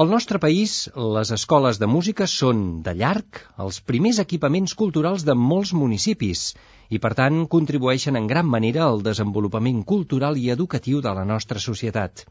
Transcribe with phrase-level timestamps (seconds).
[0.00, 0.74] Al nostre país,
[1.14, 6.44] les escoles de música són, de llarg, els primers equipaments culturals de molts municipis
[6.88, 11.60] i, per tant, contribueixen en gran manera al desenvolupament cultural i educatiu de la nostra
[11.60, 12.24] societat.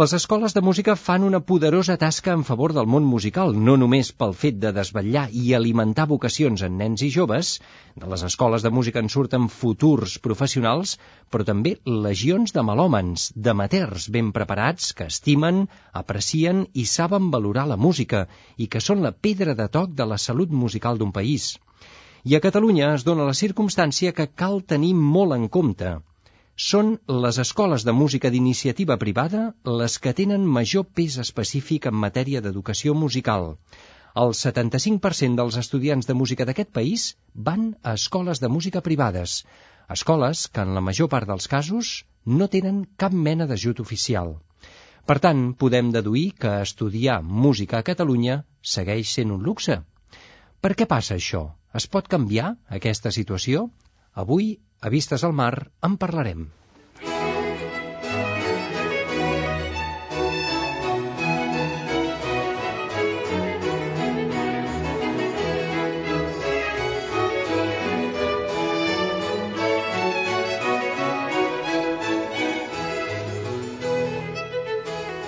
[0.00, 4.10] Les escoles de música fan una poderosa tasca en favor del món musical, no només
[4.22, 7.52] pel fet de desvetllar i alimentar vocacions en nens i joves,
[8.02, 10.98] de les escoles de música en surten futurs professionals,
[11.32, 11.72] però també
[12.06, 15.62] legions de melòmens, d'amateurs ben preparats que estimen,
[16.02, 18.26] aprecien i saben valorar la música
[18.58, 21.54] i que són la pedra de toc de la salut musical d'un país.
[22.28, 25.94] I a Catalunya es dona la circumstància que cal tenir molt en compte–
[26.56, 29.40] són les escoles de música d'iniciativa privada
[29.80, 33.58] les que tenen major pes específic en matèria d'educació musical.
[34.16, 39.44] El 75% dels estudiants de música d'aquest país van a escoles de música privades,
[39.92, 44.38] escoles que en la major part dels casos no tenen cap mena d'ajut oficial.
[45.04, 49.82] Per tant, podem deduir que estudiar música a Catalunya segueix sent un luxe.
[50.64, 51.50] Per què passa això?
[51.76, 53.68] Es pot canviar aquesta situació?
[54.16, 56.46] Avui a Vistes al Mar en parlarem.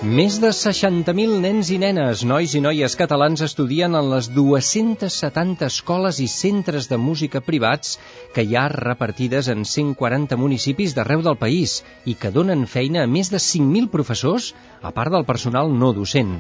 [0.08, 6.20] Més de 60.000 nens i nenes, nois i noies catalans estudien en les 270 escoles
[6.24, 7.98] i centres de música privats
[8.32, 13.10] que hi ha repartides en 140 municipis d'arreu del país i que donen feina a
[13.19, 16.38] més de 5.000 professors, a part del personal no docent.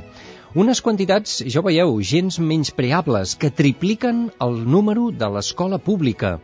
[0.56, 6.38] Unes quantitats, ja veieu, gens menys preables, que tripliquen el número de l'escola pública.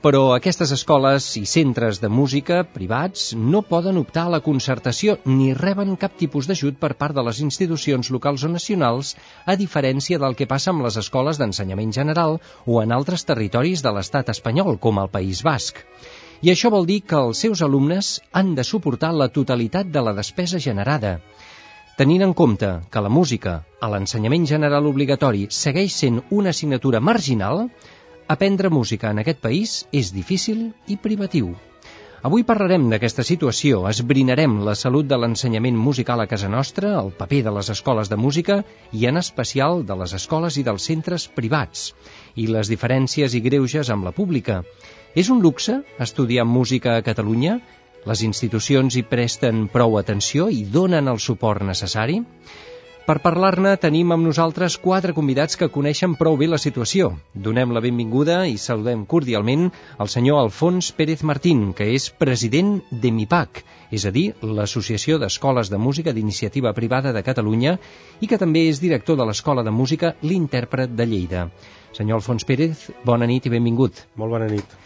[0.00, 5.50] Però aquestes escoles i centres de música privats no poden optar a la concertació ni
[5.58, 9.10] reben cap tipus d'ajut per part de les institucions locals o nacionals,
[9.44, 13.92] a diferència del que passa amb les escoles d'ensenyament general o en altres territoris de
[13.92, 15.84] l'estat espanyol, com el País Basc.
[16.40, 20.16] I això vol dir que els seus alumnes han de suportar la totalitat de la
[20.16, 21.18] despesa generada.
[22.00, 27.66] Tenint en compte que la música, a l'ensenyament general obligatori, segueix sent una assignatura marginal,
[28.30, 31.48] Aprendre música en aquest país és difícil i privatiu.
[32.28, 37.40] Avui parlarem d'aquesta situació, esbrinarem la salut de l'ensenyament musical a casa nostra, el paper
[37.48, 38.60] de les escoles de música
[38.94, 41.88] i en especial de les escoles i dels centres privats,
[42.36, 44.60] i les diferències i greuges amb la pública.
[45.18, 47.58] És un luxe estudiar música a Catalunya?
[48.06, 52.22] Les institucions hi presten prou atenció i donen el suport necessari?
[53.10, 57.08] Per parlar-ne tenim amb nosaltres quatre convidats que coneixen prou bé la situació.
[57.46, 59.64] Donem la benvinguda i saludem cordialment
[60.04, 63.64] al senyor Alfons Pérez Martín, que és president de MIPAC,
[63.98, 67.74] és a dir, l'Associació d'Escoles de Música d'Iniciativa Privada de Catalunya
[68.20, 71.48] i que també és director de l'Escola de Música L'Intèrpret de Lleida.
[71.98, 74.06] Senyor Alfons Pérez, bona nit i benvingut.
[74.14, 74.78] Molt bona nit.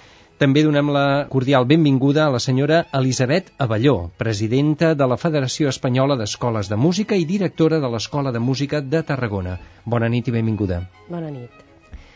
[0.42, 6.18] També donem la cordial benvinguda a la senyora Elisabet Avelló, presidenta de la Federació Espanyola
[6.18, 9.60] d'Escoles de Música i directora de l'Escola de Música de Tarragona.
[9.84, 10.82] Bona nit i benvinguda.
[11.08, 11.63] Bona nit.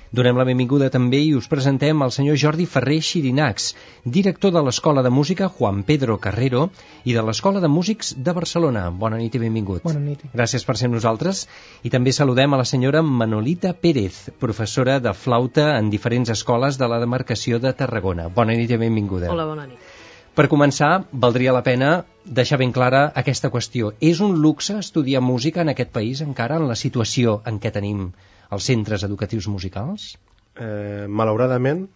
[0.09, 3.75] Donem la benvinguda també i us presentem al senyor Jordi Ferrer Xirinacs,
[4.05, 6.63] director de l'Escola de Música Juan Pedro Carrero
[7.05, 8.87] i de l'Escola de Músics de Barcelona.
[8.89, 9.83] Bona nit i benvingut.
[9.85, 10.23] Bona nit.
[10.33, 11.43] Gràcies per ser nosaltres.
[11.85, 16.89] I també saludem a la senyora Manolita Pérez, professora de flauta en diferents escoles de
[16.89, 18.31] la demarcació de Tarragona.
[18.33, 19.29] Bona nit i benvinguda.
[19.35, 19.93] Hola, bona nit.
[20.39, 21.93] Per començar, valdria la pena
[22.25, 23.93] deixar ben clara aquesta qüestió.
[24.01, 28.09] És un luxe estudiar música en aquest país encara en la situació en què tenim
[28.49, 30.15] als centres educatius musicals?
[30.57, 31.87] Eh, malauradament,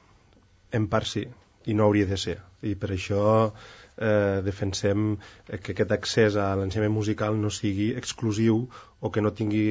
[0.73, 1.27] en part sí,
[1.67, 2.39] i no hauria de ser.
[2.63, 5.17] I per això eh, defensem
[5.49, 8.67] que aquest accés a l'ensenyament musical no sigui exclusiu
[9.01, 9.67] o que no tingui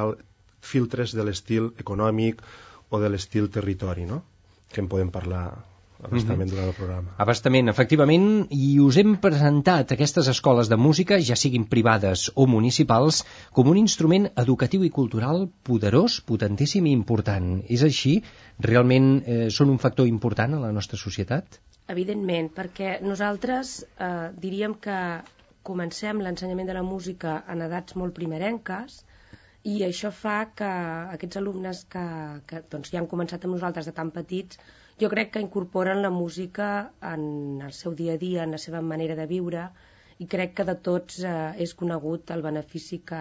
[0.00, 0.16] el,
[0.60, 2.42] filtres de l'estil econòmic
[2.90, 4.22] o de l'estil territori, no?
[4.70, 5.69] que en podem parlar
[6.02, 6.50] abastament mm -hmm.
[6.50, 7.14] durant el programa.
[7.16, 13.24] Abastament, efectivament, i us hem presentat aquestes escoles de música, ja siguin privades o municipals,
[13.52, 17.62] com un instrument educatiu i cultural poderós, potentíssim i important.
[17.68, 18.22] És així?
[18.58, 21.60] Realment eh, són un factor important a la nostra societat?
[21.88, 25.22] Evidentment, perquè nosaltres eh, diríem que
[25.62, 29.04] comencem l'ensenyament de la música en edats molt primerenques,
[29.62, 30.68] i això fa que
[31.14, 32.04] aquests alumnes que,
[32.46, 34.58] que doncs, ja han començat amb nosaltres de tan petits
[35.00, 38.82] jo crec que incorporen la música en el seu dia a dia, en la seva
[38.84, 39.70] manera de viure,
[40.20, 41.30] i crec que de tots eh,
[41.64, 43.20] és conegut el benefici que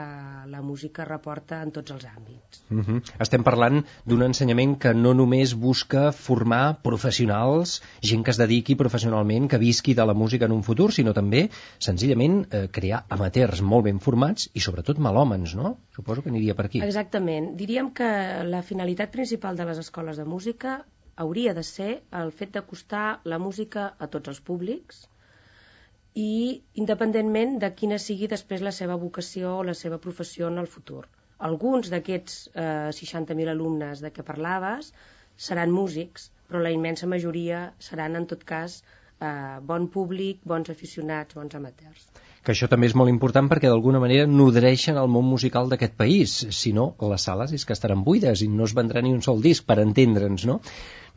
[0.51, 2.59] la música reporta en tots els àmbits.
[2.67, 2.97] Uh -huh.
[3.25, 9.47] Estem parlant d'un ensenyament que no només busca formar professionals, gent que es dediqui professionalment,
[9.47, 11.49] que visqui de la música en un futur, sinó també,
[11.79, 15.77] senzillament, eh, crear amateurs molt ben formats i sobretot malòmens, no?
[15.95, 16.81] Suposo que aniria per aquí.
[16.81, 17.55] Exactament.
[17.55, 20.85] Diríem que la finalitat principal de les escoles de música
[21.23, 21.89] hauria de ser
[22.21, 24.99] el fet d'acostar la música a tots els públics
[26.23, 26.31] i
[26.83, 31.03] independentment de quina sigui després la seva vocació o la seva professió en el futur.
[31.49, 34.93] Alguns d'aquests eh, 60.000 alumnes de què parlaves
[35.49, 38.81] seran músics, però la immensa majoria seran, en tot cas,
[39.19, 42.09] eh, bon públic, bons aficionats, bons amateurs
[42.49, 46.31] que això també és molt important perquè d'alguna manera nodreixen el món musical d'aquest país.
[46.57, 49.43] Si no, les sales és que estaran buides i no es vendrà ni un sol
[49.43, 50.57] disc, per entendre'ns, no?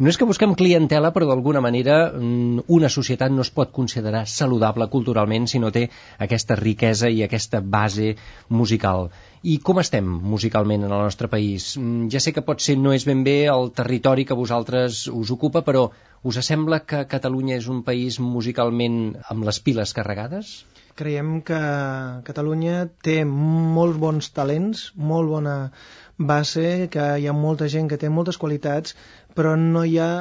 [0.02, 4.26] No és que busquem clientela, però d'alguna manera mm, una societat no es pot considerar
[4.28, 5.86] saludable culturalment si no té
[6.26, 8.14] aquesta riquesa i aquesta base
[8.48, 9.08] musical.
[9.42, 11.72] I com estem musicalment en el nostre país?
[11.80, 15.64] Mm, ja sé que potser no és ben bé el territori que vosaltres us ocupa,
[15.64, 15.88] però
[16.22, 20.60] us sembla que Catalunya és un país musicalment amb les piles carregades?
[20.96, 21.58] creiem que
[22.26, 25.56] Catalunya té molt bons talents, molt bona
[26.18, 28.96] base, que hi ha molta gent que té moltes qualitats,
[29.34, 30.12] però no hi ha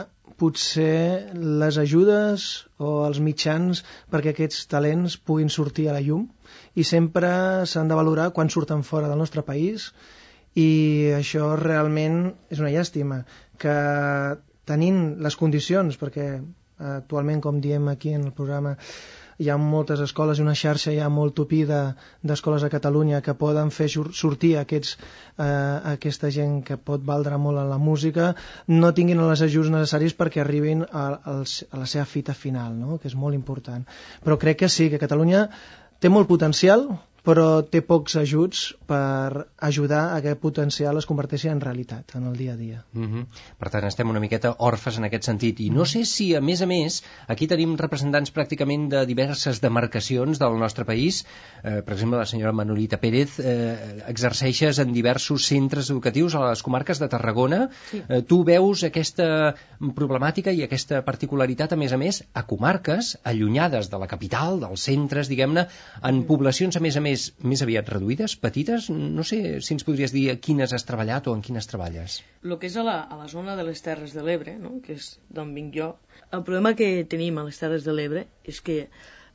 [0.42, 1.30] potser
[1.62, 2.46] les ajudes
[2.82, 3.84] o els mitjans
[4.14, 6.24] perquè aquests talents puguin sortir a la llum
[6.74, 7.30] i sempre
[7.70, 9.92] s'han de valorar quan surten fora del nostre país
[10.58, 13.20] i això realment és una llàstima
[13.62, 13.76] que
[14.72, 16.28] tenint les condicions perquè
[16.82, 18.76] actualment com diem aquí en el programa
[19.42, 21.80] hi ha moltes escoles i una xarxa ja molt tupida
[22.22, 25.46] d'escoles a Catalunya que poden fer sortir aquests, eh,
[25.94, 28.34] aquesta gent que pot valdre molt en la música,
[28.68, 33.00] no tinguin els ajuts necessaris perquè arribin a, a, a la seva fita final, no?
[33.02, 33.88] que és molt important.
[34.26, 35.48] Però crec que sí, que Catalunya
[36.02, 36.86] té molt potencial,
[37.26, 42.38] però té pocs ajuts per ajudar a que potencial es converteixi en realitat en el
[42.38, 42.84] dia a dia.
[42.94, 43.26] Mm -hmm.
[43.60, 45.60] Per tant, estem una miqueta orfes en aquest sentit.
[45.60, 50.40] I no sé si, a més a més, aquí tenim representants pràcticament de diverses demarcacions
[50.40, 51.26] del nostre país.
[51.64, 56.64] Eh, per exemple, la senyora Manolita Pérez eh, exerceixes en diversos centres educatius a les
[56.64, 57.70] comarques de Tarragona.
[57.92, 58.02] Sí.
[58.08, 59.56] Eh, tu veus aquesta
[59.96, 64.82] problemàtica i aquesta particularitat, a més a més, a comarques allunyades de la capital, dels
[64.82, 65.68] centres, diguem-ne,
[66.04, 68.90] en poblacions, a més a més, més, més aviat reduïdes, petites?
[68.92, 72.20] No sé si ens podries dir a quines has treballat o en quines treballes.
[72.44, 74.78] El que és a la, a la zona de les Terres de l'Ebre, no?
[74.86, 75.94] que és d'on vinc jo,
[76.32, 78.86] el problema que tenim a les Terres de l'Ebre és que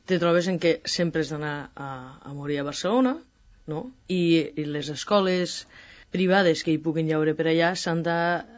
[0.07, 1.89] te trobes en que sempre has d'anar a,
[2.23, 3.17] a morir a Barcelona,
[3.67, 3.83] no?
[4.07, 4.21] I,
[4.55, 5.59] i les escoles
[6.15, 8.17] privades que hi puguin llaure per allà s'han de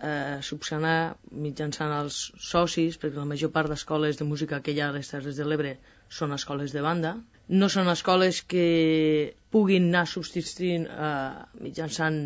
[0.09, 0.97] eh, subsanar
[1.45, 2.19] mitjançant els
[2.51, 5.47] socis, perquè la major part d'escoles de música que hi ha a les Terres de
[5.49, 5.73] l'Ebre
[6.09, 7.15] són escoles de banda,
[7.49, 12.19] no són escoles que puguin anar subsistint eh, mitjançant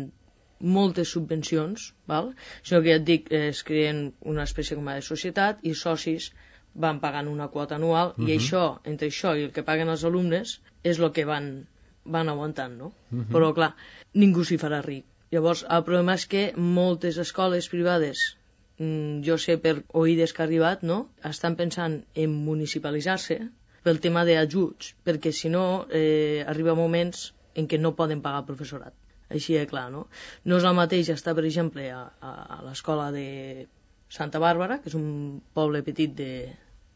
[0.60, 2.32] moltes subvencions, val?
[2.62, 6.30] sinó que ja et dic, es creen una espècie com a de societat i socis
[6.74, 8.28] van pagant una quota anual uh -huh.
[8.28, 8.40] i mhm.
[8.40, 11.66] això, entre això i el que paguen els alumnes és el que van,
[12.04, 12.86] van aguantant, no?
[12.86, 13.20] Uh mhm.
[13.20, 13.32] -huh.
[13.32, 13.74] Però, clar,
[14.12, 15.04] ningú s'hi farà ric.
[15.30, 18.36] Llavors, el problema és que moltes escoles privades,
[18.78, 23.50] mm, jo sé per oïdes que ha arribat, no?, estan pensant en municipalitzar-se,
[23.84, 28.48] pel tema d'ajuts, perquè si no eh, arriba moments en què no poden pagar el
[28.48, 28.96] professorat.
[29.34, 30.06] Així de clar, no?
[30.44, 33.66] No és el mateix estar, per exemple, a, a, a l'escola de
[34.12, 36.30] Santa Bàrbara, que és un poble petit de,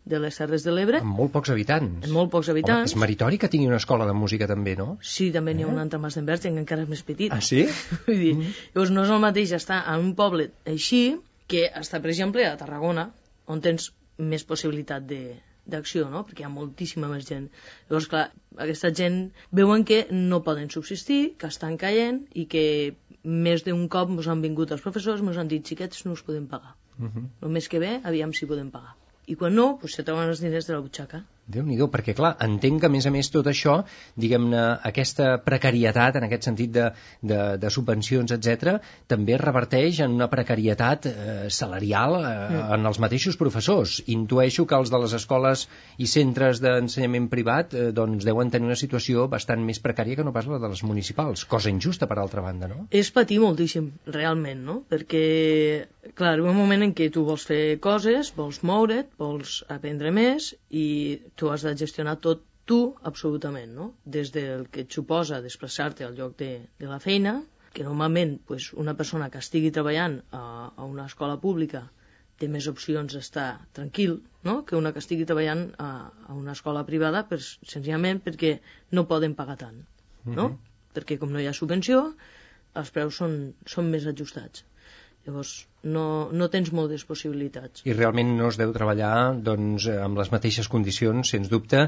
[0.09, 1.01] de les Terres de l'Ebre.
[1.05, 2.07] Amb molt pocs habitants.
[2.07, 2.93] Amb molt pocs habitants.
[2.93, 4.91] Home, és meritori que tingui una escola de música també, no?
[5.15, 5.75] Sí, també n'hi ha eh?
[5.75, 7.35] una altra Mas d'Envers, que encara és més petit.
[7.35, 7.65] Ah, sí?
[8.07, 8.55] Vull dir, mm.
[8.75, 11.03] Llavors no és el mateix estar en un poble així
[11.49, 13.09] que estar, per exemple, a Tarragona,
[13.49, 15.23] on tens més possibilitat de,
[15.73, 16.25] d'acció, no?
[16.27, 17.49] perquè hi ha moltíssima més gent.
[17.89, 18.25] Llavors, clar,
[18.67, 19.19] aquesta gent
[19.61, 22.65] veuen que no poden subsistir, que estan caient i que
[23.47, 26.47] més d'un cop ens han vingut els professors, ens han dit xiquets no us podem
[26.47, 26.75] pagar.
[26.99, 27.27] Uh -huh.
[27.43, 28.95] El mes que ve, aviam si podem pagar.
[29.27, 31.25] I quan no, pues, se treuen els diners de la butxaca.
[31.49, 33.79] Déu nhi perquè clar, entenc que a més a més tot això,
[34.21, 36.89] diguem-ne, aquesta precarietat, en aquest sentit de,
[37.23, 38.79] de, de subvencions, etc,
[39.09, 41.15] també reverteix en una precarietat eh,
[41.49, 42.65] salarial eh, mm.
[42.77, 43.99] en els mateixos professors.
[44.13, 45.65] Intueixo que els de les escoles
[45.97, 50.35] i centres d'ensenyament privat eh, doncs deuen tenir una situació bastant més precària que no
[50.37, 52.85] pas la de les municipals, cosa injusta per altra banda, no?
[52.93, 54.81] És patir moltíssim, realment, no?
[54.91, 55.25] Perquè,
[56.19, 60.87] clar, un moment en què tu vols fer coses, vols moure't, vols aprendre més i
[61.39, 62.81] tu has de gestionar tot tu
[63.11, 63.93] absolutament, no?
[64.05, 67.39] Des del que et suposa desplaçar-te al lloc de, de la feina,
[67.73, 70.43] que normalment pues, una persona que estigui treballant a,
[70.75, 71.85] a una escola pública
[72.39, 74.61] té més opcions d'estar tranquil no?
[74.67, 75.89] que una que estigui treballant a,
[76.29, 78.59] a una escola privada per, senzillament perquè
[78.95, 79.81] no poden pagar tant.
[80.25, 80.33] No?
[80.35, 80.59] Uh -huh.
[80.95, 82.15] Perquè com no hi ha subvenció,
[82.75, 84.65] els preus són, són més ajustats.
[85.27, 87.85] Llavors, no, no tens moltes possibilitats.
[87.87, 91.87] I realment no es deu treballar doncs, amb les mateixes condicions, sens dubte.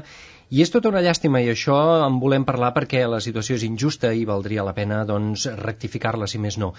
[0.49, 4.13] I és tota una llàstima, i això en volem parlar perquè la situació és injusta
[4.13, 6.73] i valdria la pena doncs, rectificar-la, si més no.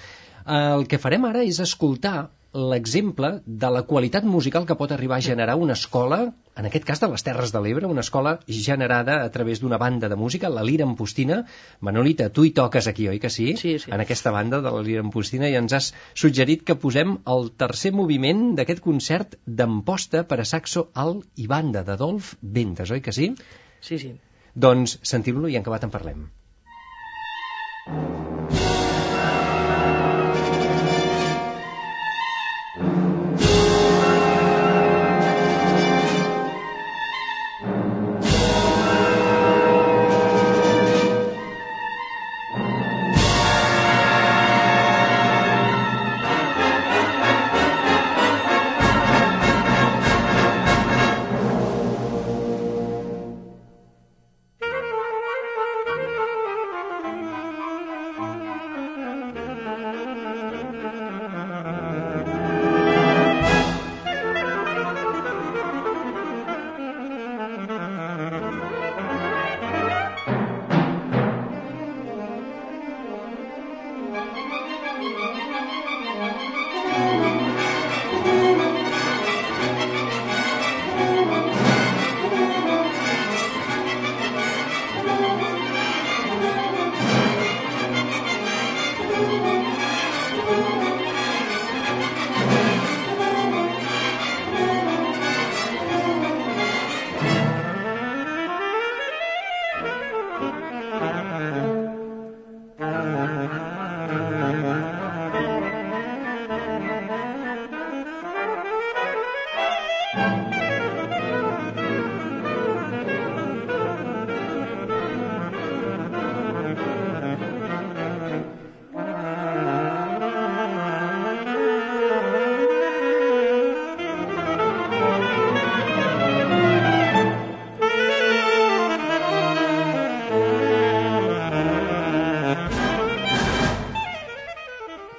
[0.47, 5.25] El que farem ara és escoltar l'exemple de la qualitat musical que pot arribar a
[5.25, 6.19] generar una escola,
[6.57, 10.11] en aquest cas de les Terres de l'Ebre, una escola generada a través d'una banda
[10.13, 11.47] de música, la Lira Ampostina.
[11.81, 13.57] Manolita, tu hi toques aquí, oi que sí?
[13.57, 13.91] Sí, sí.
[13.91, 17.95] En aquesta banda de la Lira Ampostina i ens has suggerit que posem el tercer
[17.97, 23.33] moviment d'aquest concert d'Amposta per a saxo, alt i banda d'Adolf Ventes, oi que sí?
[23.81, 24.13] Sí, sí.
[24.53, 26.29] Doncs sentim-lo i en acabat en parlem.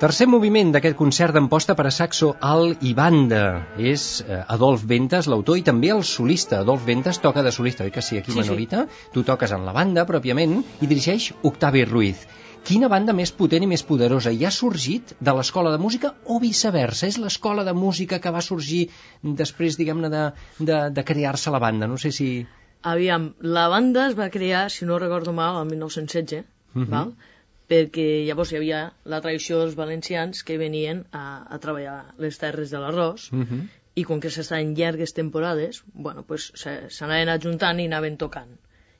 [0.03, 3.43] Tercer moviment d'aquest concert d'emposta per a saxo, alt i banda.
[3.79, 6.59] És eh, Adolf Ventes, l'autor, i també el solista.
[6.59, 8.41] Adolf Ventes toca de solista, oi que sí, aquí Sí, sí.
[8.41, 8.81] Manolita?
[9.13, 12.25] Tu toques en la banda, pròpiament, i dirigeix Octavi Ruiz.
[12.67, 14.31] Quina banda més potent i més poderosa?
[14.35, 17.07] I ha sorgit de l'escola de música o viceversa?
[17.07, 18.89] És l'escola de música que va sorgir
[19.23, 20.25] després, diguem-ne, de,
[20.59, 21.87] de, de crear-se la banda?
[21.87, 22.33] No sé si...
[22.83, 26.43] Aviam, la banda es va crear, si no recordo mal, el 1916,
[26.73, 26.89] Mhm.
[26.91, 27.13] val?
[27.73, 28.81] Perquè llavors hi havia
[29.13, 31.23] la tradició dels valencians que venien a,
[31.55, 33.61] a treballar les terres de l'arròs Uh -huh.
[33.95, 38.53] i com que s'estaven llargues temporades, bueno, pues, s'anaven ajuntant i anaven tocant.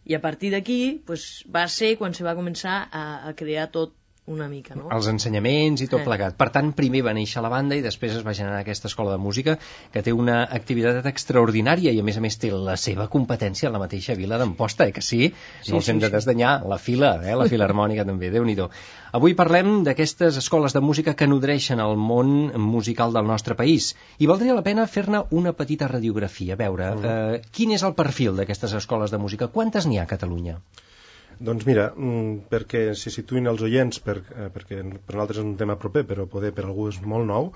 [0.06, 3.94] I a partir d'aquí pues, va ser quan se va començar a, a crear tot
[4.25, 4.88] una mica, no?
[4.96, 6.06] els ensenyaments i tot Sí.
[6.08, 6.36] plegat.
[6.39, 9.18] Per tant, primer va néixer la banda i després es va generar aquesta escola de
[9.18, 9.58] música
[9.92, 13.72] que té una activitat extraordinària i a més a més té la seva competència a
[13.74, 15.34] la mateixa vila d'Amposta, eh, que sí?
[15.62, 16.13] Sí, no els sí, hem de sí.
[16.13, 16.53] desdanyar.
[16.65, 18.56] La fila, eh, la filarmònica també, déu nhi
[19.13, 24.25] Avui parlem d'aquestes escoles de música que nodreixen el món musical del nostre país i
[24.25, 26.53] valdria la pena fer-ne una petita radiografia.
[26.53, 27.06] A veure, Mm.
[27.06, 29.48] eh, quin és el perfil d'aquestes escoles de música?
[29.48, 30.60] Quantes n'hi ha a Catalunya?
[31.40, 35.56] Doncs mira, mm, perquè se situïn els oients, per, eh, perquè per nosaltres és un
[35.58, 37.52] tema proper, però poder per algú és molt nou,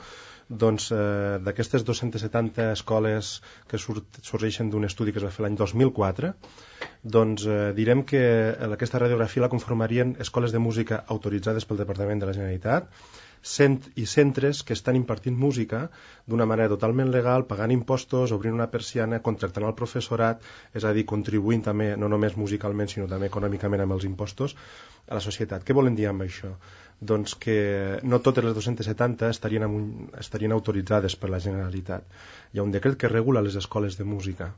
[0.48, 5.58] doncs eh, d'aquestes 270 escoles que surt, sorgeixen d'un estudi que es va fer l'any
[5.60, 6.34] 2004,
[7.04, 8.24] doncs eh, direm que
[8.68, 12.92] aquesta radiografia la conformarien escoles de música autoritzades pel Departament de la Generalitat,
[13.48, 15.86] cent i centres que estan impartint música
[16.28, 20.44] d'una manera totalment legal, pagant impostos, obrint una persiana, contractant el professorat,
[20.76, 24.58] és a dir, contribuint també, no només musicalment, sinó també econòmicament amb els impostos,
[25.08, 25.64] a la societat.
[25.64, 26.52] Què volen dir amb això?
[27.00, 27.58] Doncs que
[28.04, 32.04] no totes les 270 estarien, un, estarien autoritzades per la Generalitat.
[32.52, 34.52] Hi ha un decret que regula les escoles de música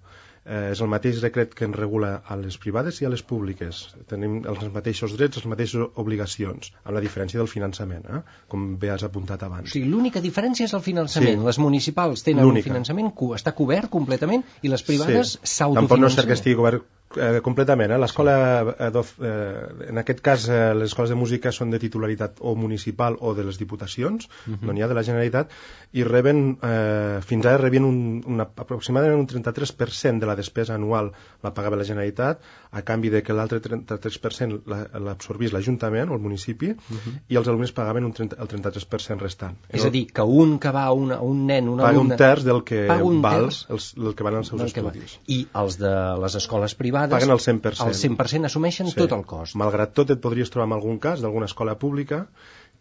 [0.49, 3.81] eh, és el mateix decret que en regula a les privades i a les públiques.
[4.11, 8.21] Tenim els mateixos drets, les mateixes obligacions, amb la diferència del finançament, eh?
[8.51, 9.69] com bé has apuntat abans.
[9.69, 11.39] O sigui, l'única diferència és el finançament.
[11.39, 11.49] Sí.
[11.51, 15.75] Les municipals tenen un finançament, està cobert completament, i les privades s'autofinancen.
[15.75, 15.81] Sí.
[15.83, 17.91] Tampoc no és cert que estigui cobert eh, completament.
[17.91, 17.97] Eh?
[17.97, 18.35] L'escola,
[18.77, 23.17] eh, eh, en aquest cas, eh, les escoles de música són de titularitat o municipal
[23.19, 24.61] o de les diputacions, uh -huh.
[24.61, 25.49] no n'hi ha de la Generalitat,
[25.91, 31.11] i reben, eh, fins ara rebien un, una, aproximadament un 33% de la despesa anual
[31.41, 34.61] la pagava la Generalitat, a canvi de que l'altre 33%
[34.99, 37.19] l'absorbís l'Ajuntament o el municipi, uh -huh.
[37.27, 39.57] i els alumnes pagaven un 30, el 33% restant.
[39.69, 42.13] És a dir, que un que va a una, un nen, una paga alumna...
[42.13, 45.19] un terç del que val els, el que van als seus estudis.
[45.27, 47.15] I els de les escoles privades privades...
[47.15, 47.87] Paguen el 100%.
[47.87, 48.97] El 100% assumeixen sí.
[48.99, 49.57] tot el cost.
[49.61, 52.25] Malgrat tot et podries trobar en algun cas d'alguna escola pública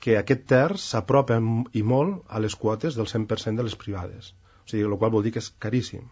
[0.03, 4.35] que aquest terç s'apropa i molt a les quotes del 100% de les privades.
[4.65, 6.07] O sigui, el qual vol dir que és caríssim.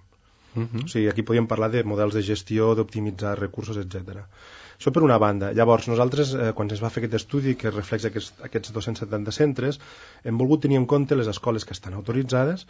[0.56, 0.68] Uh mhm.
[0.72, 0.84] -huh.
[0.84, 4.26] O sigui, aquí podríem parlar de models de gestió, d'optimitzar recursos, etc.
[4.76, 5.52] Això per una banda.
[5.56, 9.78] Llavors, nosaltres, eh, quan es va fer aquest estudi que reflexa aquests, aquests 270 centres,
[10.24, 12.66] hem volgut tenir en compte les escoles que estan autoritzades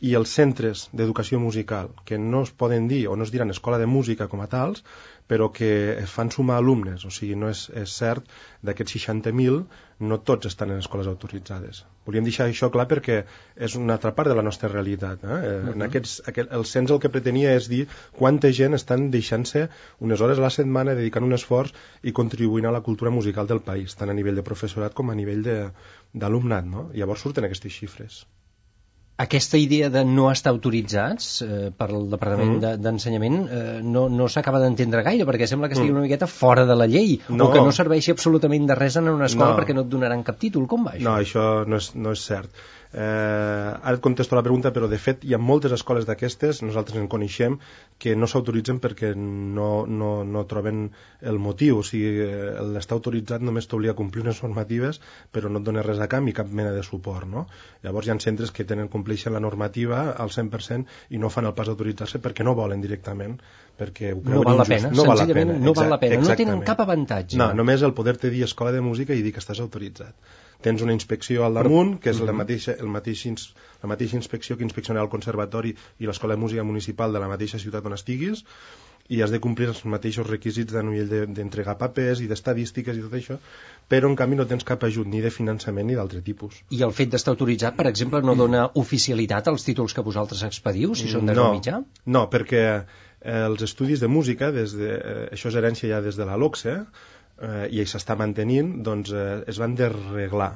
[0.00, 3.78] i els centres d'educació musical, que no es poden dir o no es diran escola
[3.78, 4.84] de música com a tals,
[5.28, 5.70] però que
[6.06, 8.24] fan sumar alumnes, o sigui, no és, és cert
[8.62, 9.64] d'aquests 60.000
[10.00, 11.82] no tots estan en escoles autoritzades.
[12.08, 13.18] Volíem deixar això clar perquè
[13.68, 15.24] és una altra part de la nostra realitat.
[15.24, 15.28] Eh?
[15.28, 15.74] Uh -huh.
[15.74, 17.86] En aquests, aquest, el cens el que pretenia és dir
[18.18, 19.68] quanta gent estan deixant-se
[20.00, 23.60] unes hores a la setmana dedicant un esforç i contribuint a la cultura musical del
[23.60, 25.72] país, tant a nivell de professorat com a nivell
[26.14, 26.64] d'alumnat.
[26.64, 26.90] No?
[26.94, 28.26] Llavors surten aquestes xifres
[29.20, 32.80] aquesta idea de no estar autoritzats eh, per al Departament mm.
[32.80, 35.98] d'Ensenyament eh, no, no s'acaba d'entendre gaire, perquè sembla que estigui mm.
[35.98, 37.48] una miqueta fora de la llei, no.
[37.48, 39.60] o que no serveixi absolutament de res en una escola no.
[39.60, 40.64] perquè no et donaran cap títol.
[40.70, 41.04] Com va això?
[41.08, 42.64] No, això no és, no és cert.
[42.92, 46.98] Eh, ara et contesto la pregunta, però de fet hi ha moltes escoles d'aquestes, nosaltres
[46.98, 47.58] en coneixem,
[48.02, 50.88] que no s'autoritzen perquè no, no, no troben
[51.22, 51.78] el motiu.
[51.80, 52.26] O sigui,
[52.74, 55.00] l'estar autoritzat només t'obliga a complir unes normatives,
[55.30, 57.28] però no et dona res a canvi, cap mena de suport.
[57.30, 57.46] No?
[57.86, 61.54] Llavors hi ha centres que tenen compleixen la normativa al 100% i no fan el
[61.54, 63.38] pas d'autoritzar-se perquè no volen directament
[63.80, 66.34] perquè ho no val la pena, no val la pena, no val la pena, no
[66.36, 67.38] tenen cap avantatge.
[67.40, 70.12] No, només el poder-te dir escola de música i dir que estàs autoritzat
[70.62, 73.24] tens una inspecció al damunt, que és la mateixa, el mateix,
[73.82, 77.60] la mateixa inspecció que inspecciona el conservatori i l'Escola de Música Municipal de la mateixa
[77.62, 78.44] ciutat on estiguis,
[79.10, 83.02] i has de complir els mateixos requisits de nivell d'entregar de, papers i d'estadístiques i
[83.02, 83.38] tot això,
[83.90, 86.60] però en canvi no tens cap ajut ni de finançament ni d'altre tipus.
[86.70, 90.94] I el fet d'estar autoritzat, per exemple, no dona oficialitat als títols que vosaltres expediu,
[90.94, 91.80] si són de no, mitjà?
[92.06, 96.20] No, perquè eh, els estudis de música, des de, eh, això és herència ja des
[96.20, 97.18] de la LOCSE, eh,
[97.70, 100.52] i s'està mantenint, doncs eh, es van desreglar.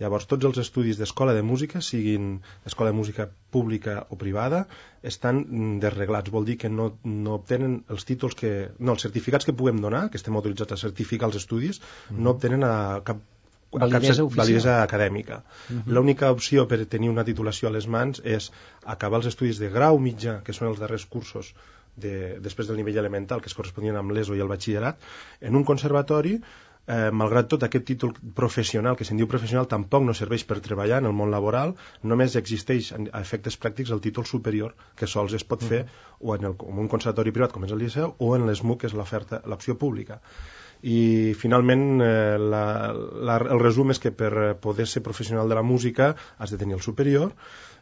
[0.00, 2.32] Llavors, tots els estudis d'escola de música, siguin
[2.68, 4.66] escola de música pública o privada,
[5.12, 5.40] estan
[5.80, 6.32] desreglats.
[6.34, 8.50] Vol dir que no, no obtenen els títols que...
[8.78, 12.20] No, els certificats que puguem donar, que estem autoritzats a certificar els estudis, mm.
[12.26, 12.74] no obtenen a
[13.08, 13.24] cap
[13.72, 15.40] validesa, cap validesa acadèmica.
[15.40, 15.80] Uh mhm.
[15.80, 15.92] -huh.
[15.94, 18.52] L'única opció per tenir una titulació a les mans és
[18.84, 21.54] acabar els estudis de grau mitjà, que són els darrers cursos
[21.96, 25.02] de, després del nivell elemental, que es correspondien amb l'ESO i el batxillerat,
[25.40, 26.36] en un conservatori
[26.86, 31.00] eh, malgrat tot aquest títol professional, que se'n diu professional, tampoc no serveix per treballar
[31.02, 35.44] en el món laboral, només existeix a efectes pràctics el títol superior, que sols es
[35.44, 35.86] pot fer
[36.20, 38.90] o en, el, en un conservatori privat, com és el Liceu, o en l'ESMUC, que
[38.92, 40.20] és l'oferta, l'opció pública.
[40.86, 45.64] I finalment eh, la, la, el resum és que per poder ser professional de la
[45.64, 47.32] música has de tenir el superior,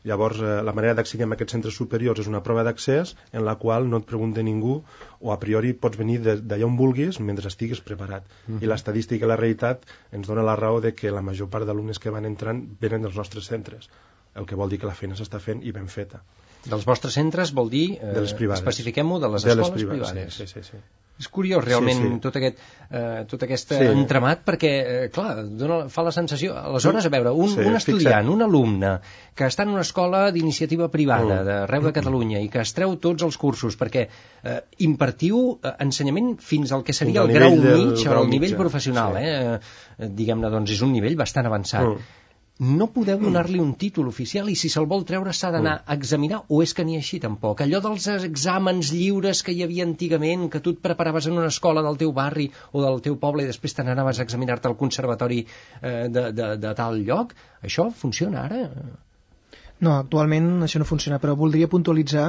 [0.05, 3.55] Llavors, eh, la manera d'accedir a aquests centres superiors és una prova d'accés en la
[3.63, 4.75] qual no et pregunta ningú
[5.21, 8.25] o a priori pots venir d'allà on vulguis mentre estiguis preparat.
[8.47, 8.63] Uh -huh.
[8.63, 11.99] I l'estadística i la realitat ens dona la raó de que la major part d'alumnes
[11.99, 13.89] que van entrant venen dels nostres centres,
[14.35, 16.23] el que vol dir que la feina s'està fent i ben feta.
[16.67, 18.61] Dels vostres centres vol dir, eh, de les privades.
[18.61, 20.11] especifiquem-ho, de les de escoles les privades.
[20.11, 20.35] privades.
[20.35, 20.77] Sí, sí, sí.
[21.15, 22.17] És curiós realment sí, sí.
[22.25, 22.57] tot aquest,
[22.91, 23.87] eh, tot aquest sí.
[23.87, 26.57] entramat perquè, eh, clar, dona, fa la sensació...
[26.59, 28.97] Aleshores, a veure, un, sí, un estudiant, un alumne
[29.39, 31.47] que està en una escola d'iniciativa privada mm.
[31.47, 36.35] d'arreu de Catalunya i que es treu tots els cursos perquè eh, impartiu eh, ensenyament
[36.43, 38.61] fins al que seria el grau mig, el nivell mitjà.
[38.65, 39.31] professional, sí.
[39.31, 39.55] eh?
[39.55, 40.11] eh?
[40.19, 41.95] Diguem-ne, doncs és un nivell bastant avançat.
[41.95, 42.21] Mm
[42.61, 46.45] no podeu donar-li un títol oficial i si se'l vol treure s'ha d'anar a examinar
[46.49, 47.65] o és que ni així tampoc?
[47.65, 51.83] Allò dels exàmens lliures que hi havia antigament, que tu et preparaves en una escola
[51.83, 55.41] del teu barri o del teu poble i després te n'anaves a examinar-te al conservatori
[55.43, 58.63] eh, de, de, de tal lloc, això funciona ara?
[59.83, 62.29] No, actualment això no funciona, però voldria puntualitzar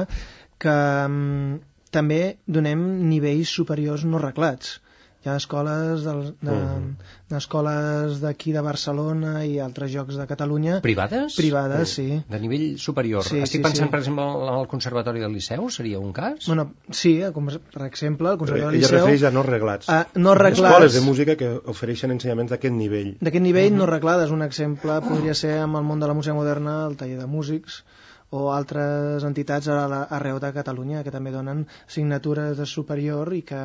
[0.58, 0.74] que
[1.06, 1.62] mm,
[1.94, 4.80] també donem nivells superiors no reglats.
[5.26, 6.90] Hi ha escoles del, de, Mhm.
[7.32, 11.34] d'escoles d'aquí de Barcelona i altres llocs de Catalunya Privades?
[11.34, 12.22] privades, sí.
[12.28, 13.24] De nivell superior.
[13.26, 13.90] Sí, Estic sí, pensant, sí.
[13.90, 16.46] per exemple, al Conservatori del Liceu, seria un cas?
[16.46, 18.98] Bueno, sí, eh, com per exemple, el Conservatori Ella del Liceu...
[19.00, 19.88] refereix a no reglats.
[19.88, 20.70] a no reglats.
[20.76, 23.16] Escoles de música que ofereixen ensenyaments d'aquest nivell.
[23.20, 26.86] D'aquest nivell no reglades, un exemple podria ser amb el món de la música moderna,
[26.86, 27.82] el taller de músics,
[28.30, 33.42] o altres entitats a la, arreu de Catalunya que també donen signatures de superior i
[33.42, 33.60] que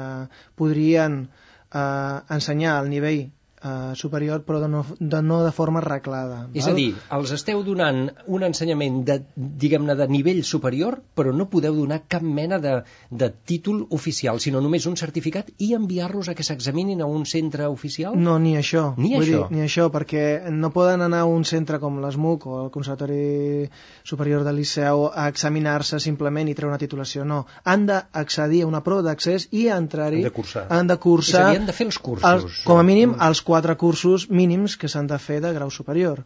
[0.56, 1.28] podrien
[1.74, 3.30] eh, ensenyar al nivell
[3.64, 6.48] eh, superior però de no, de no de forma reglada.
[6.54, 6.74] És val?
[6.74, 11.76] a dir, els esteu donant un ensenyament de, diguem-ne, de nivell superior, però no podeu
[11.78, 16.44] donar cap mena de, de títol oficial, sinó només un certificat i enviar-los a que
[16.44, 18.18] s'examinin a un centre oficial?
[18.18, 18.92] No, ni això.
[18.98, 19.44] Ni Vull això?
[19.48, 23.70] Dir, ni això, perquè no poden anar a un centre com l'ESMUC o el Conservatori
[24.04, 27.26] Superior del Liceu a examinar-se simplement i treure una titulació.
[27.28, 30.22] No, han d'accedir a una prova d'accés i entrar-hi.
[30.24, 30.66] Han de cursar.
[30.70, 31.42] Han de És cursar.
[31.46, 32.28] a dir, han de fer els cursos.
[32.32, 36.26] els, com a mínim els quatre cursos mínims que s'han de fer de grau superior.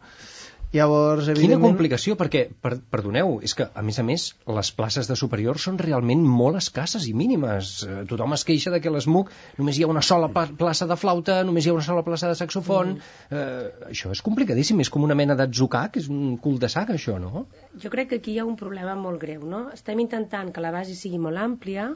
[0.74, 1.74] Llavors, Quina evidentment...
[1.76, 5.78] complicació, perquè, per, perdoneu, és que, a més a més, les places de superior són
[5.78, 7.70] realment molt escasses i mínimes.
[7.86, 10.98] Eh, Tothom es queixa de que a l'ESMUC només hi ha una sola plaça de
[10.98, 12.96] flauta, només hi ha una sola plaça de saxofon...
[13.30, 13.46] Eh,
[13.92, 17.46] això és complicadíssim, és com una mena d'atzucac, és un cul de sac, això, no?
[17.82, 19.68] Jo crec que aquí hi ha un problema molt greu, no?
[19.76, 21.92] Estem intentant que la base sigui molt àmplia,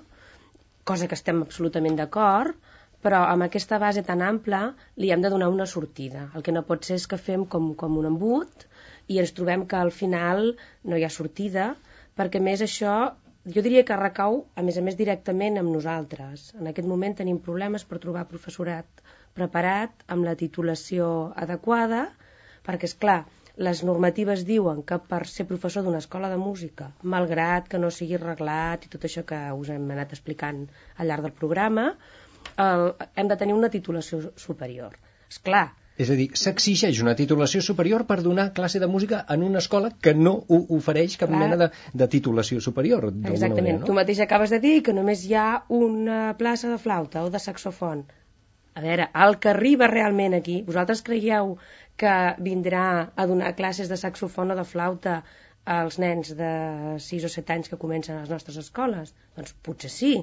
[0.86, 2.54] cosa que estem absolutament d'acord,
[3.04, 4.60] però amb aquesta base tan ampla
[5.02, 6.28] li hem de donar una sortida.
[6.34, 8.66] El que no pot ser és que fem com, com un embut
[9.08, 10.52] i ens trobem que al final
[10.84, 11.72] no hi ha sortida,
[12.20, 12.94] perquè més això
[13.54, 16.50] jo diria que recau, a més a més, directament amb nosaltres.
[16.60, 19.04] En aquest moment tenim problemes per trobar professorat
[19.38, 21.06] preparat amb la titulació
[21.44, 22.08] adequada,
[22.66, 23.20] perquè, és clar,
[23.66, 28.20] les normatives diuen que per ser professor d'una escola de música, malgrat que no sigui
[28.20, 30.62] reglat i tot això que us hem anat explicant
[30.96, 31.90] al llarg del programa,
[32.64, 34.96] el, hem de tenir una titulació superior.
[35.30, 35.68] És clar,
[36.00, 39.90] És a dir, s'exigeix una titulació superior per donar classe de música en una escola
[40.06, 41.40] que no ho ofereix cap Clar.
[41.42, 41.68] mena de,
[42.02, 43.10] de titulació superior.
[43.10, 43.66] Exactament.
[43.66, 45.48] Manera, Tu mateix acabes de dir que només hi ha
[45.80, 48.06] una plaça de flauta o de saxofon.
[48.80, 51.56] A veure, el que arriba realment aquí, vosaltres creieu
[52.00, 52.16] que
[52.48, 55.20] vindrà a donar classes de saxofon o de flauta
[55.68, 56.52] als nens de
[57.10, 59.12] 6 o 7 anys que comencen a les nostres escoles?
[59.36, 60.14] Doncs potser sí,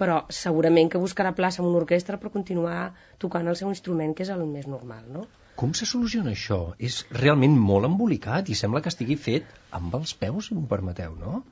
[0.00, 2.90] però segurament que buscarà plaça en una orquestra per continuar
[3.22, 5.26] tocant el seu instrument, que és el més normal, no?
[5.60, 6.60] Com se soluciona això?
[6.80, 11.12] És realment molt embolicat i sembla que estigui fet amb els peus, si m'ho permeteu,
[11.20, 11.42] no?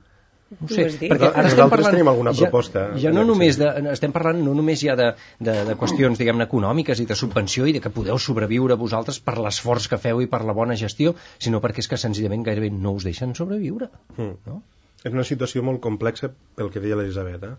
[0.49, 1.03] No dit.
[1.11, 1.93] perquè ara estem Nosaltres parlant...
[1.93, 2.85] tenim alguna ja, proposta.
[2.97, 7.03] Ja no només de, estem parlant no només ja de, de, de qüestions, diguem-ne, econòmiques
[7.03, 10.41] i de subvenció i de que podeu sobreviure vosaltres per l'esforç que feu i per
[10.47, 13.91] la bona gestió, sinó perquè és que senzillament gairebé no us deixen sobreviure.
[14.17, 14.33] Mm.
[14.49, 14.63] No?
[15.05, 17.45] És una situació molt complexa pel que deia l'Elisabet.
[17.45, 17.53] Eh?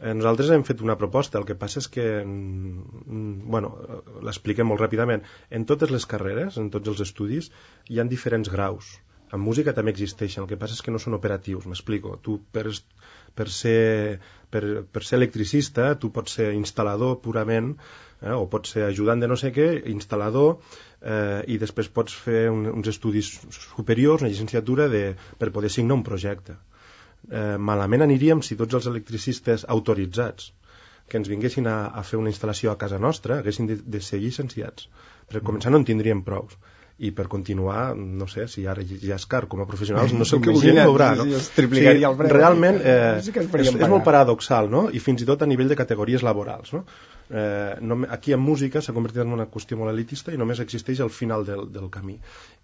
[0.00, 4.66] Eh, Nosaltres hem fet una proposta, el que passa és que, mm, bueno, eh, l'expliquem
[4.72, 5.26] molt ràpidament.
[5.50, 7.50] En totes les carreres, en tots els estudis,
[7.88, 8.98] hi han diferents graus.
[9.32, 12.16] En música també existeixen, el que passa és que no són operatius, m'explico.
[12.22, 12.64] Tu, per,
[13.34, 17.76] per, ser, per, per ser electricista, tu pots ser instal·lador purament,
[18.22, 20.56] eh, o pots ser ajudant de no sé què, instal·lador,
[21.02, 25.04] eh, i després pots fer un, uns estudis superiors, una llicenciatura de,
[25.38, 26.56] per poder signar un projecte
[27.30, 30.50] eh, malament aniríem si tots els electricistes autoritzats
[31.10, 34.20] que ens vinguessin a, a fer una instal·lació a casa nostra haguessin de, de ser
[34.22, 34.86] llicenciats.
[35.30, 36.54] Per començar no en tindríem prous.
[37.00, 40.34] I per continuar, no sé, si ara ja és car com a professionals, no sé
[40.36, 41.24] el que volien cobrar, no?
[41.38, 42.34] es triplicaria el preu.
[42.34, 44.82] Realment eh, és, és molt paradoxal, no?
[44.92, 46.84] I fins i tot a nivell de categories laborals, no?
[47.30, 51.02] Eh, no aquí en música s'ha convertit en una qüestió molt elitista i només existeix
[51.04, 52.16] al final del, del camí.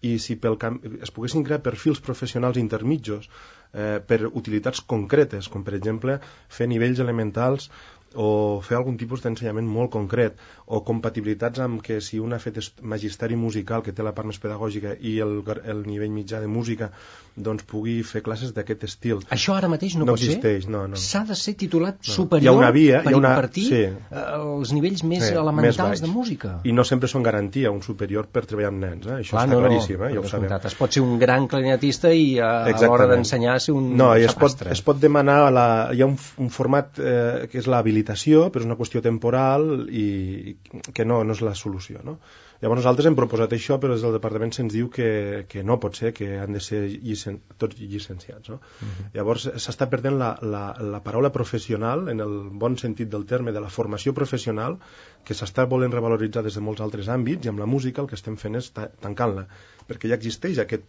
[0.03, 5.63] I si pel cam es poguessin crear perfils professionals intermitjos eh, per utilitats concretes, com
[5.63, 6.19] per exemple
[6.59, 7.71] fer nivells elementals
[8.17, 12.59] o fer algun tipus d'ensenyament molt concret o compatibilitats amb que si un ha fet
[12.83, 16.91] magisteri musical que té la part més pedagògica i el, el nivell mitjà de música
[17.37, 20.71] doncs pugui fer classes d'aquest estil Això ara mateix no, No pot existeix, ser?
[20.73, 20.97] no, no.
[20.97, 22.13] S'ha de ser titulat No.
[22.15, 23.83] superior Hi ha una via, per hi ha una- impartir sí.
[23.85, 26.55] eh, els nivells més Sí, elementals més de música.
[26.65, 29.19] i no sempre són garantia un superior per treballar amb nens eh?
[29.21, 30.13] això Clar, està no, claríssim, eh?
[30.15, 30.53] ja ho sabem.
[30.65, 34.25] Es pot ser un gran clarinetista i a, a l'hora d'ensenyar ser un no, i
[34.25, 38.06] es pot, es pot demanar la, hi ha un, un format eh, que és l'habilitació
[38.07, 40.57] rehabilitació, però és una qüestió temporal i
[40.95, 42.01] que no, no és la solució.
[42.05, 42.19] No?
[42.63, 45.97] Llavors nosaltres hem proposat això, però des del departament se'ns diu que, que no pot
[45.97, 48.49] ser, que han de ser llicen, tots llicenciats.
[48.49, 48.57] No?
[48.57, 49.09] Uh -huh.
[49.15, 53.61] Llavors s'està perdent la, la, la paraula professional, en el bon sentit del terme, de
[53.61, 54.79] la formació professional,
[55.25, 58.15] que s'està volent revaloritzar des de molts altres àmbits, i amb la música el que
[58.15, 59.47] estem fent és tancant-la,
[59.89, 60.85] perquè ja existeix aquest,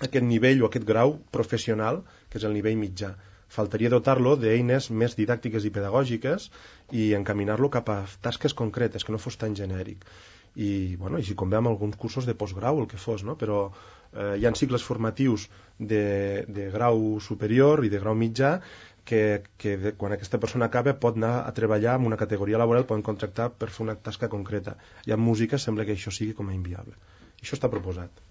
[0.00, 3.16] aquest nivell o aquest grau professional, que és el nivell mitjà
[3.48, 6.50] faltaria dotar-lo d'eines més didàctiques i pedagògiques
[6.92, 10.04] i encaminar-lo cap a tasques concretes, que no fos tan genèric
[10.58, 13.36] i, bueno, i si com amb alguns cursos de postgrau, el que fos, no?
[13.38, 13.68] però
[14.12, 18.58] eh, hi ha cicles formatius de, de grau superior i de grau mitjà
[19.08, 22.88] que, que de, quan aquesta persona acaba pot anar a treballar en una categoria laboral,
[22.90, 24.76] poden contractar per fer una tasca concreta.
[25.06, 26.98] I en música sembla que això sigui com a inviable.
[27.40, 28.26] Això està proposat.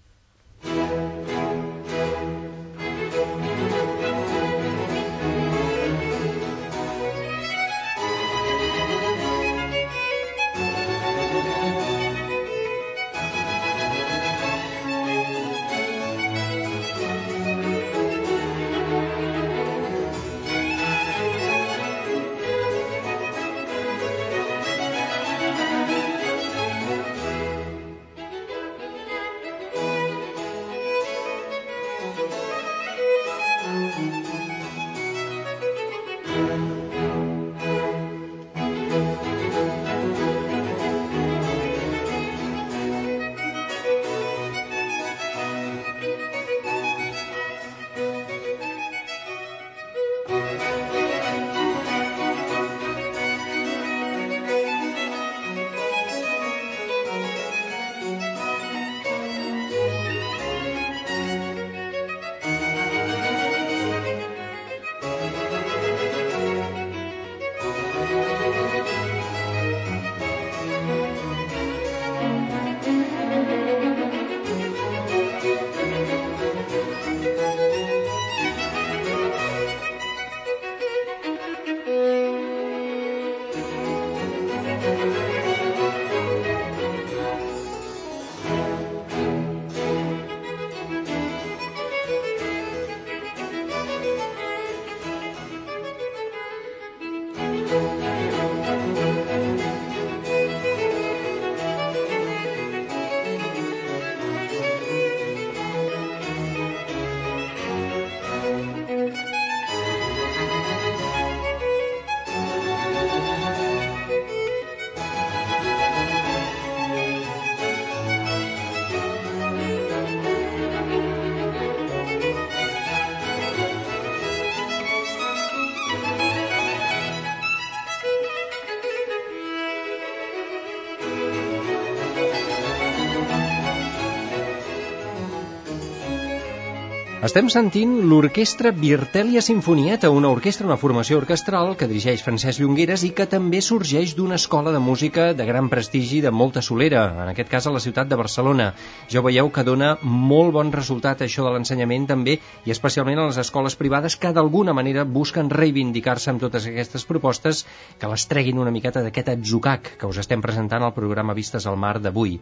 [137.28, 143.10] Estem sentint l'orquestra Virtèlia Sinfonieta, una orquestra, una formació orquestral que dirigeix Francesc Llongueres i
[143.12, 147.50] que també sorgeix d'una escola de música de gran prestigi de molta solera, en aquest
[147.52, 148.70] cas a la ciutat de Barcelona.
[149.12, 153.42] Ja veieu que dona molt bon resultat això de l'ensenyament també, i especialment a les
[153.44, 157.66] escoles privades que d'alguna manera busquen reivindicar-se amb totes aquestes propostes
[158.00, 161.76] que les treguin una miqueta d'aquest atzucac que us estem presentant al programa Vistes al
[161.76, 162.38] Mar d'avui.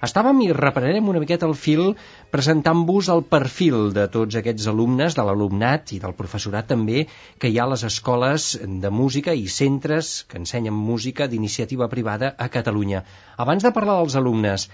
[0.00, 1.90] Estàvem i reprenem una miqueta el fil
[2.32, 7.06] presentant-vos el perfil de tots aquests alumnes, de l'alumnat i del professorat també,
[7.38, 8.46] que hi ha les escoles
[8.84, 13.02] de música i centres que ensenyen música d'iniciativa privada a Catalunya.
[13.46, 14.68] Abans de parlar dels alumnes,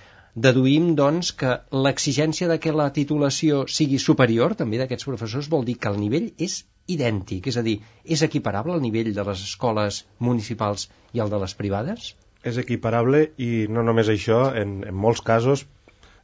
[0.49, 1.55] deduïm, doncs, que
[1.87, 6.29] l'exigència de que la titulació sigui superior, també d'aquests professors, vol dir que el nivell
[6.49, 11.33] és idèntic, és a dir, és equiparable al nivell de les escoles municipals i al
[11.33, 12.15] de les privades?
[12.47, 15.65] és equiparable i no només això, en, en molts casos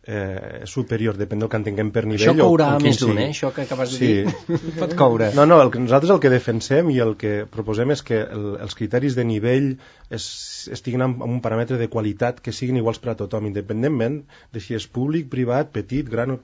[0.05, 2.33] eh, superior, depèn del que entenguem per nivell.
[2.33, 3.29] Això courà més d'un, eh?
[3.31, 4.09] Això que acabes de sí.
[4.11, 4.71] dir.
[4.81, 5.31] Pot coure.
[5.37, 8.49] No, no, el que, nosaltres el que defensem i el que proposem és que el,
[8.67, 9.71] els criteris de nivell
[10.11, 10.27] es,
[10.75, 14.65] estiguin amb, amb un paràmetre de qualitat que siguin iguals per a tothom, independentment de
[14.65, 16.39] si és públic, privat, petit, gran...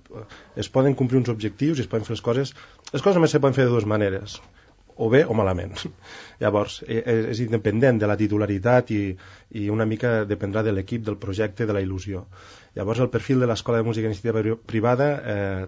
[0.59, 2.55] Es poden complir uns objectius i es poden fer les coses...
[2.93, 4.39] Les coses només se poden fer de dues maneres
[4.99, 5.75] o bé o malament.
[6.43, 9.03] Llavors, és, e, és independent de la titularitat i,
[9.63, 12.27] i una mica dependrà de l'equip, del projecte, de la il·lusió.
[12.77, 15.67] Llavors, el perfil de l'Escola de Música Iniciativa Privada eh,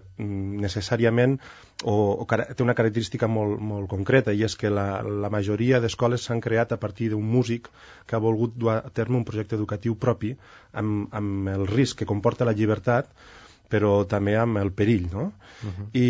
[0.67, 1.39] necessàriament
[1.83, 6.27] o, o té una característica molt, molt concreta i és que la, la majoria d'escoles
[6.27, 7.71] s'han creat a partir d'un músic
[8.07, 10.35] que ha volgut dur a terme un projecte educatiu propi
[10.73, 13.11] amb, amb el risc que comporta la llibertat
[13.71, 15.33] però també amb el perill, no?
[15.63, 15.87] Uh -huh.
[15.95, 16.09] I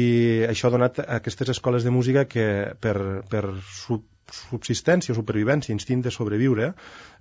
[0.49, 3.44] això ha donat a aquestes escoles de música que per, per
[4.35, 6.73] subsistència, supervivència, instint de sobreviure,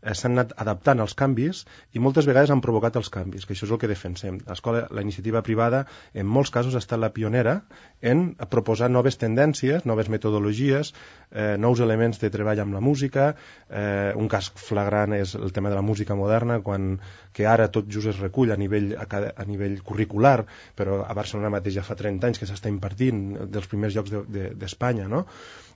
[0.02, 3.68] eh, s'han anat adaptant als canvis i moltes vegades han provocat els canvis, que això
[3.68, 4.40] és el que defensem.
[4.48, 7.62] L'escola, la iniciativa privada, en molts casos ha estat la pionera
[8.02, 10.94] en proposar noves tendències, noves metodologies,
[11.32, 13.34] eh, nous elements de treball amb la música.
[13.70, 17.00] Eh, un cas flagrant és el tema de la música moderna, quan,
[17.34, 20.46] que ara tot just es recull a nivell, a, a nivell curricular,
[20.76, 25.06] però a Barcelona mateix ja fa 30 anys que s'està impartint dels primers llocs d'Espanya,
[25.06, 25.26] de, de, no?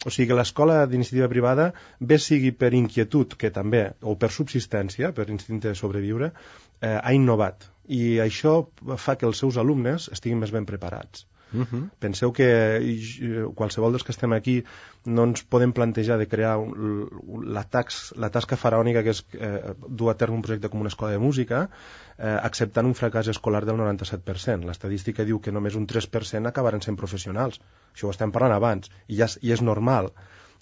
[0.04, 5.12] O sigui que l'escola d'iniciativa privada, bé sigui per inquietud, que també, o per subsistència,
[5.14, 6.32] per instint de sobreviure,
[6.82, 7.70] eh, ha innovat.
[7.88, 8.56] I això
[8.98, 11.28] fa que els seus alumnes estiguin més ben preparats.
[11.54, 11.66] Uh mhm.
[11.72, 11.90] -huh.
[12.00, 12.50] Penseu que
[13.56, 14.64] qualsevol dels que estem aquí
[15.06, 16.58] no ens podem plantejar de crear
[17.44, 20.88] la, tax, la tasca faraònica que és eh, dur a terme un projecte com una
[20.88, 21.70] escola de música
[22.18, 24.66] eh, acceptant un fracàs escolar del 97%.
[24.66, 27.60] L'estadística diu que només un 3% acabaran sent professionals.
[27.94, 30.12] Això ho estem parlant abans, i, ja, i és normal.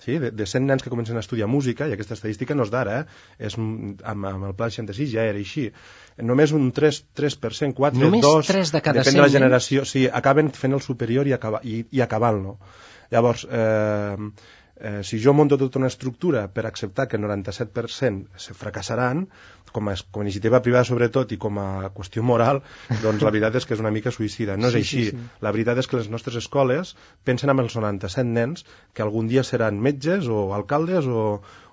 [0.02, 0.18] Sí?
[0.22, 3.02] De, de 100 nens que comencen a estudiar música, i aquesta estadística no és d'ara,
[3.02, 3.46] eh?
[3.50, 5.68] és, amb, amb el pla 66 ja era així,
[6.32, 9.86] només un 3%, 3% 4, només 2, 3 de cada depèn 100, de la generació,
[9.86, 12.58] sí, acaben fent el superior i, acaba, i, i acabant-lo.
[13.12, 14.32] Llavors, eh,
[14.82, 19.28] eh, si jo monto tota una estructura per acceptar que el 97% se fracassaran,
[19.72, 22.62] com a, com a iniciativa privada sobretot i com a qüestió moral,
[23.04, 24.58] doncs la veritat és que és una mica suïcida.
[24.60, 25.04] No és sí, així.
[25.08, 25.42] Sí, sí.
[25.46, 26.96] La veritat és que les nostres escoles
[27.28, 31.26] pensen amb els 97 nens que algun dia seran metges o alcaldes o,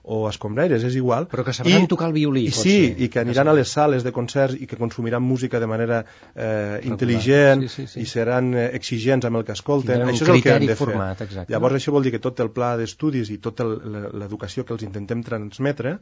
[0.08, 1.26] o escombraires, és igual.
[1.28, 2.94] Però que sabran I, tocar el violí, i sí, ser.
[3.04, 6.00] i que aniran a les sales de concerts i que consumiran música de manera
[6.32, 8.04] eh, intel·ligent sí, sí, sí.
[8.04, 10.06] i seran eh, exigents amb el que escolten.
[10.08, 11.28] Això és el que han de format, fer.
[11.28, 11.52] Exacte.
[11.52, 15.24] Llavors això vol dir que tot el pla d'estudis i tota l'educació que els intentem
[15.26, 15.98] transmetre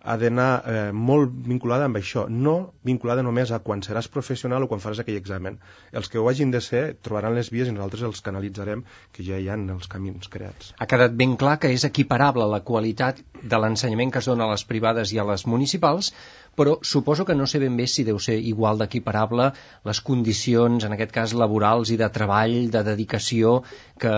[0.00, 4.68] ha d'anar eh, molt vinculada amb això, no vinculada només a quan seràs professional o
[4.70, 5.58] quan faràs aquell examen.
[5.92, 9.38] Els que ho hagin de ser trobaran les vies i nosaltres els canalitzarem, que ja
[9.38, 10.72] hi ha els camins creats.
[10.78, 14.52] Ha quedat ben clar que és equiparable la qualitat de l'ensenyament que es dona a
[14.54, 16.12] les privades i a les municipals,
[16.58, 19.50] però suposo que no sé ben bé si deu ser igual d'equiparable
[19.88, 23.60] les condicions, en aquest cas laborals i de treball, de dedicació
[24.02, 24.14] que,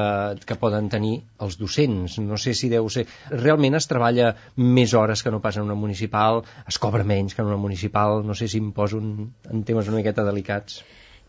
[0.46, 2.16] que poden tenir els docents.
[2.24, 3.06] No sé si deu ser...
[3.30, 7.44] Realment es treballa més hores que no pas en una municipal, es cobra menys que
[7.44, 10.80] en una municipal, no sé si em poso en, en temes una miqueta delicats.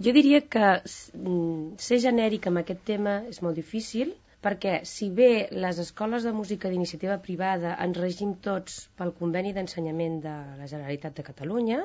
[0.02, 5.48] Jo diria que mm, ser genèric amb aquest tema és molt difícil, perquè si bé
[5.64, 11.20] les escoles de música d'iniciativa privada ens regim tots pel conveni d'ensenyament de la Generalitat
[11.20, 11.84] de Catalunya,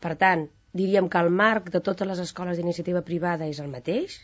[0.00, 0.46] per tant,
[0.80, 4.16] diríem que el marc de totes les escoles d'iniciativa privada és el mateix,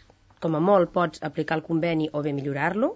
[0.42, 2.90] com a molt pots aplicar el conveni o bé millorar-lo.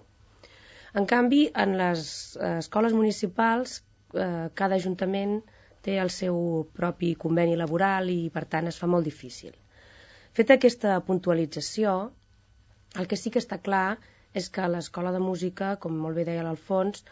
[0.96, 2.08] En canvi, en les
[2.56, 3.78] escoles municipals,
[4.14, 5.38] eh, cada ajuntament
[5.86, 6.36] té el seu
[6.80, 9.52] propi conveni laboral i, per tant, es fa molt difícil.
[10.36, 11.96] Feta aquesta puntualització,
[13.00, 13.98] el que sí que està clar
[14.40, 17.04] és que l'escola de música, com molt bé deia l'Alfons,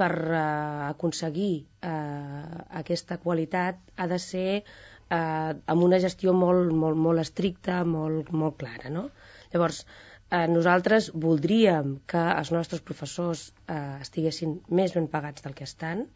[0.00, 0.44] per eh,
[0.88, 1.52] aconseguir
[1.84, 8.30] eh, aquesta qualitat ha de ser eh, amb una gestió molt, molt, molt estricta, molt,
[8.42, 8.92] molt clara.
[8.94, 9.08] No?
[9.52, 9.82] Llavors,
[10.30, 16.06] eh, nosaltres voldríem que els nostres professors eh, estiguessin més ben pagats del que estan,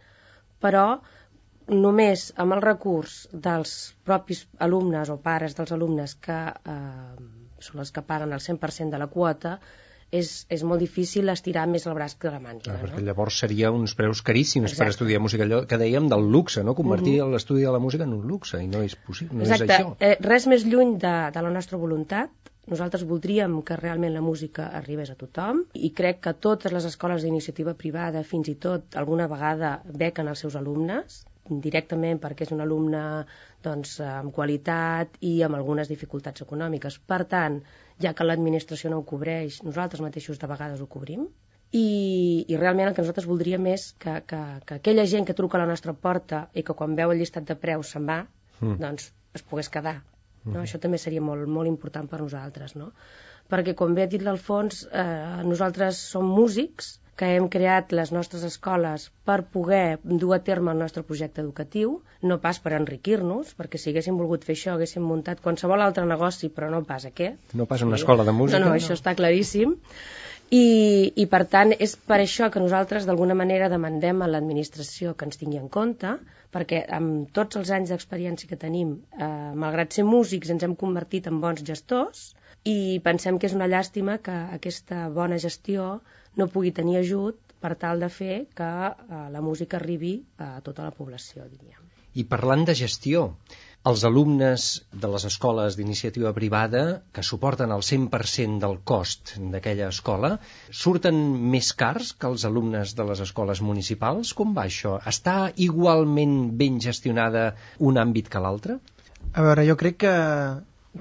[0.64, 0.86] però
[1.84, 3.74] només amb el recurs dels
[4.04, 7.24] propis alumnes o pares dels alumnes que eh,
[7.64, 9.58] són els que paguen el 100% de la quota,
[10.20, 12.74] és, és molt difícil estirar més el braç que la màniga.
[12.74, 13.06] Ah, perquè no?
[13.08, 14.82] llavors seria uns preus caríssims Exacte.
[14.82, 16.76] per estudiar música, allò que dèiem del luxe, no?
[16.78, 17.32] convertir uh -huh.
[17.34, 19.64] l'estudi de la música en un luxe, i no és possible, no Exacte.
[19.64, 19.96] és això.
[20.00, 22.30] Eh, res més lluny de, de la nostra voluntat,
[22.66, 27.22] nosaltres voldríem que realment la música arribés a tothom i crec que totes les escoles
[27.22, 32.60] d'iniciativa privada, fins i tot alguna vegada bequen els seus alumnes, directament perquè és un
[32.64, 33.26] alumne
[33.64, 36.98] doncs, amb qualitat i amb algunes dificultats econòmiques.
[37.06, 37.60] Per tant,
[38.02, 41.26] ja que l'administració no ho cobreix, nosaltres mateixos de vegades ho cobrim,
[41.74, 45.58] i, i realment el que nosaltres voldríem és que, que, que aquella gent que truca
[45.58, 48.20] a la nostra porta i que quan veu el llistat de preus se'n va,
[48.60, 48.76] mm.
[48.82, 49.96] doncs es pogués quedar.
[50.44, 50.58] No?
[50.58, 50.64] Mm.
[50.66, 52.92] Això també seria molt, molt important per nosaltres, no?
[53.50, 58.42] Perquè, com bé ha dit l'Alfons, eh, nosaltres som músics, que hem creat les nostres
[58.46, 63.78] escoles per poder dur a terme el nostre projecte educatiu, no pas per enriquir-nos, perquè
[63.78, 67.54] si haguéssim volgut fer això haguéssim muntat qualsevol altre negoci, però no pas aquest.
[67.54, 68.58] No pas una escola de música.
[68.58, 69.78] No, no, això està claríssim.
[70.54, 70.64] I,
[71.16, 75.40] I, per tant, és per això que nosaltres d'alguna manera demandem a l'administració que ens
[75.40, 76.16] tingui en compte,
[76.54, 79.28] perquè amb tots els anys d'experiència que tenim, eh,
[79.64, 82.28] malgrat ser músics, ens hem convertit en bons gestors
[82.70, 85.88] i pensem que és una llàstima que aquesta bona gestió
[86.40, 90.84] no pugui tenir ajut per tal de fer que eh, la música arribi a tota
[90.84, 91.80] la població, diríem.
[92.14, 93.24] I parlant de gestió,
[93.90, 94.66] els alumnes
[95.02, 96.82] de les escoles d'iniciativa privada,
[97.12, 100.30] que suporten el 100% del cost d'aquella escola,
[100.82, 101.18] surten
[101.54, 104.32] més cars que els alumnes de les escoles municipals?
[104.38, 104.94] Com va això?
[105.12, 107.48] Està igualment ben gestionada
[107.90, 108.78] un àmbit que l'altre?
[109.34, 110.14] A veure, jo crec que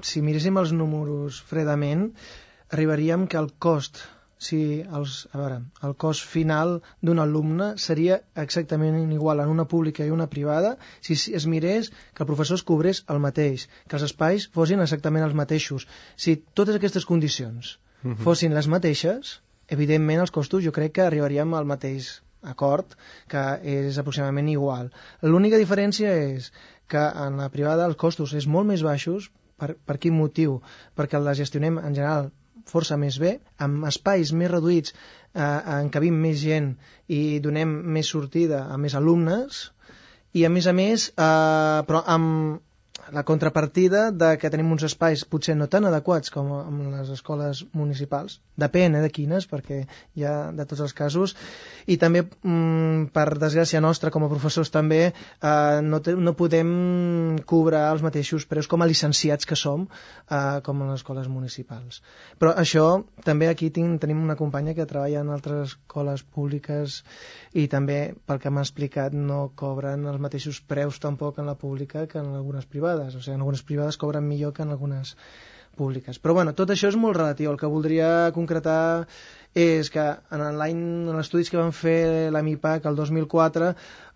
[0.02, 2.08] si miréssim els números fredament,
[2.74, 4.02] arribaríem que el cost
[4.38, 4.58] si
[4.98, 10.12] els, a veure, el cost final d'un alumne seria exactament igual en una pública i
[10.14, 14.48] una privada si es mirés que el professor es cobrés el mateix, que els espais
[14.58, 15.86] fossin exactament els mateixos.
[16.16, 18.14] Si totes aquestes condicions uh mhm.
[18.14, 18.24] -huh.
[18.24, 22.86] fossin les mateixes, evidentment els costos jo crec que arribaríem al mateix acord,
[23.28, 24.90] que és aproximadament igual.
[25.22, 26.52] L'única diferència és
[26.86, 30.60] que en la privada els costos és molt més baixos, per, per quin motiu?
[30.96, 32.30] Perquè la gestionem en general
[32.70, 36.74] força més bé, amb espais més reduïts eh, encabim més gent
[37.08, 39.64] i donem més sortida a més alumnes
[40.34, 42.62] i a més a més eh, però amb
[43.12, 47.64] la contrapartida de que tenim uns espais potser no tan adequats com en les escoles
[47.76, 49.80] municipals, depèn eh, de quines, perquè
[50.14, 51.34] hi ha de tots els casos,
[51.90, 56.70] i també, mm, per desgràcia nostra, com a professors també, eh, no, te, no podem
[57.50, 59.88] cobrar els mateixos preus com a licenciats que som,
[60.30, 62.00] eh, com en les escoles municipals.
[62.38, 67.02] Però això, també aquí tinc, tenim una companya que treballa en altres escoles públiques
[67.52, 72.06] i també, pel que m'ha explicat, no cobren els mateixos preus tampoc en la pública
[72.06, 75.16] que en algunes privades privades, o sigui, en algunes privades cobren millor que en algunes
[75.74, 76.20] públiques.
[76.22, 77.50] Però bueno, tot això és molt relatiu.
[77.50, 79.06] El que voldria concretar
[79.54, 80.04] és que
[80.34, 83.72] en l'any en estudis que van fer la MIPAC el 2004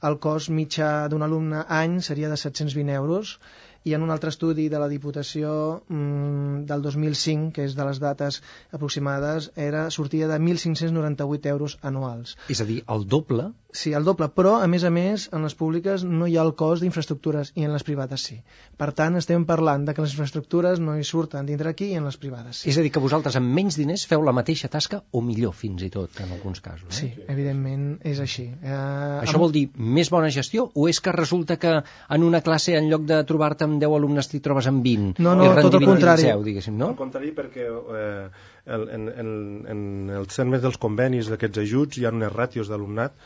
[0.08, 3.38] el cost mitjà d'un alumne any seria de 720 euros
[3.86, 5.50] i en un altre estudi de la Diputació
[5.88, 8.40] mmm, del 2005, que és de les dates
[8.74, 12.34] aproximades, era sortia de 1.598 euros anuals.
[12.50, 13.52] És a dir, el doble?
[13.70, 16.54] Sí, el doble, però a més a més en les públiques no hi ha el
[16.56, 18.38] cost d'infraestructures i en les privades sí.
[18.80, 22.08] Per tant, estem parlant de que les infraestructures no hi surten dintre aquí i en
[22.08, 22.70] les privades sí.
[22.72, 25.84] És a dir, que vosaltres amb menys diners feu la mateixa tasca o millor fins
[25.84, 26.88] i tot en alguns casos.
[26.88, 26.96] Eh?
[26.96, 28.46] Sí, evidentment és així.
[28.48, 29.44] Eh, Això amb...
[29.44, 33.04] vol dir més bona gestió o és que resulta que en una classe en lloc
[33.10, 36.24] de trobar-te amb 10 alumnes t'hi trobes amb 20 no, no, tot el contrari.
[36.24, 36.94] 10, no?
[36.94, 38.30] Al contrari perquè eh,
[38.68, 39.28] en, en, en,
[39.72, 39.82] en
[40.20, 43.16] els termes dels convenis d'aquests ajuts hi ha unes ràtios d'alumnat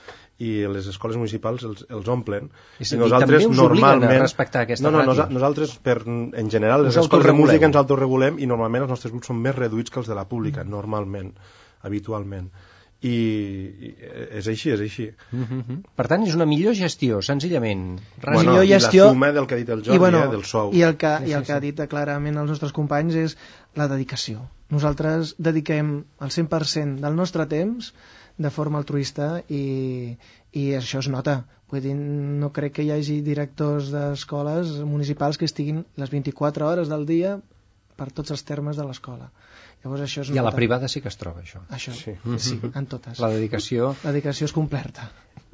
[0.43, 2.49] i les escoles municipals els, els omplen.
[2.81, 4.09] I, I nosaltres normalment...
[4.09, 7.79] a respectar aquesta no, no, nos, nosaltres, per, en general, les escoles de música ens
[7.79, 10.73] autorregulem i normalment els nostres grups són més reduïts que els de la pública, mm.
[10.79, 11.35] normalment,
[11.87, 12.51] habitualment
[13.03, 13.91] i, i
[14.39, 15.09] és així, és així.
[15.33, 15.79] Mm -hmm.
[15.99, 17.99] Per tant, és una millor gestió, senzillament.
[18.21, 19.05] Res bueno, millor gestió...
[19.05, 20.73] I la suma del que ha dit el Jordi, I, bueno, eh, del sou.
[20.73, 23.37] I el que, sí, i el que ha dit clarament els nostres companys és
[23.75, 24.49] la dedicació.
[24.71, 27.93] Nosaltres dediquem el 100% del nostre temps
[28.39, 30.17] de forma altruista i,
[30.53, 31.45] i això es nota.
[31.73, 36.89] Vull dir, no crec que hi hagi directors d'escoles municipals que estiguin les 24 hores
[36.89, 37.41] del dia
[37.97, 39.31] per tots els termes de l'escola.
[39.83, 41.61] Llavors això és I a la privada sí que es troba això.
[41.75, 43.19] Això, sí, sí en totes.
[43.23, 43.95] La dedicació...
[44.05, 45.09] La dedicació és completa.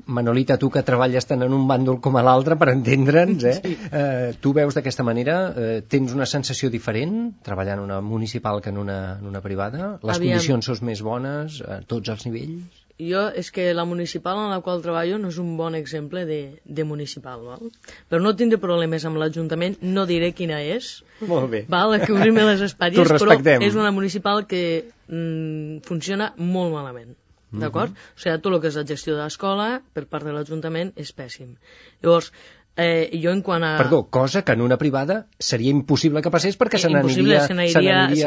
[0.09, 3.55] Manolita, tu que treballes tant en un bàndol com a l'altre, per entendre'ns, eh?
[3.61, 3.75] Sí.
[3.93, 4.31] eh?
[4.41, 8.79] Tu veus d'aquesta manera, eh, tens una sensació diferent treballant en una municipal que en
[8.85, 9.99] una, en una privada?
[10.03, 10.39] Les Aviam.
[10.39, 12.85] condicions són més bones a tots els nivells?
[12.99, 16.41] Jo és que la municipal en la qual treballo no és un bon exemple de,
[16.65, 17.71] de municipal, val?
[18.11, 21.63] però no tindré problemes amb l'Ajuntament, no diré quina és, Molt bé.
[21.71, 21.95] val?
[21.95, 24.63] a cobrir-me les espatlles, però és una municipal que
[25.07, 27.15] mm, funciona molt malament.
[27.51, 27.63] Mhm.
[27.63, 27.91] D'acord?
[27.93, 28.17] Uh -huh.
[28.17, 31.15] O sigui, tot el que és la gestió de l'escola per part de l'Ajuntament és
[31.17, 31.57] pèssim.
[32.03, 32.33] Llavors,
[32.77, 33.77] eh, jo en quant a...
[33.79, 37.47] Perdó, cosa que en una privada seria impossible que passés perquè se n'aniria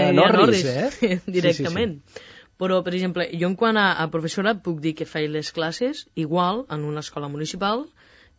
[0.07, 0.89] a Norris, eh?
[1.27, 2.01] directament.
[2.05, 2.30] Sí, sí, sí.
[2.61, 6.03] Però, per exemple, jo en quant a, a professorat puc dir que faig les classes
[6.23, 7.87] igual en una escola municipal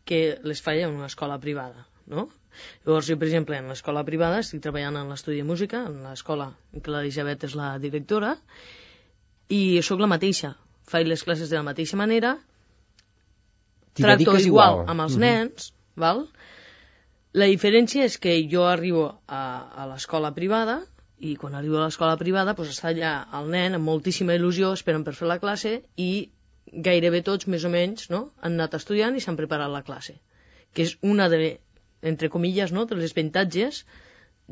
[0.07, 2.29] que les faig en una escola privada, no?
[2.85, 6.53] Llavors, jo, per exemple, en l'escola privada estic treballant en l'estudi de música, en l'escola
[6.70, 8.37] en què l'Elisabet és la directora,
[9.51, 10.55] i sóc la mateixa.
[10.93, 12.37] Faig les classes de la mateixa manera,
[13.99, 15.27] tracto igual, igual amb els mm -hmm.
[15.27, 16.27] nens, val?
[17.33, 19.43] La diferència és que jo arribo a,
[19.83, 20.83] a l'escola privada
[21.23, 25.05] i quan arribo a l'escola privada doncs està allà el nen amb moltíssima il·lusió esperant
[25.07, 26.11] per fer la classe i
[26.87, 30.16] gairebé tots més o menys no, han anat estudiant i s'han preparat la classe
[30.75, 31.57] que és una de,
[32.12, 33.85] entre comilles no, de les avantatges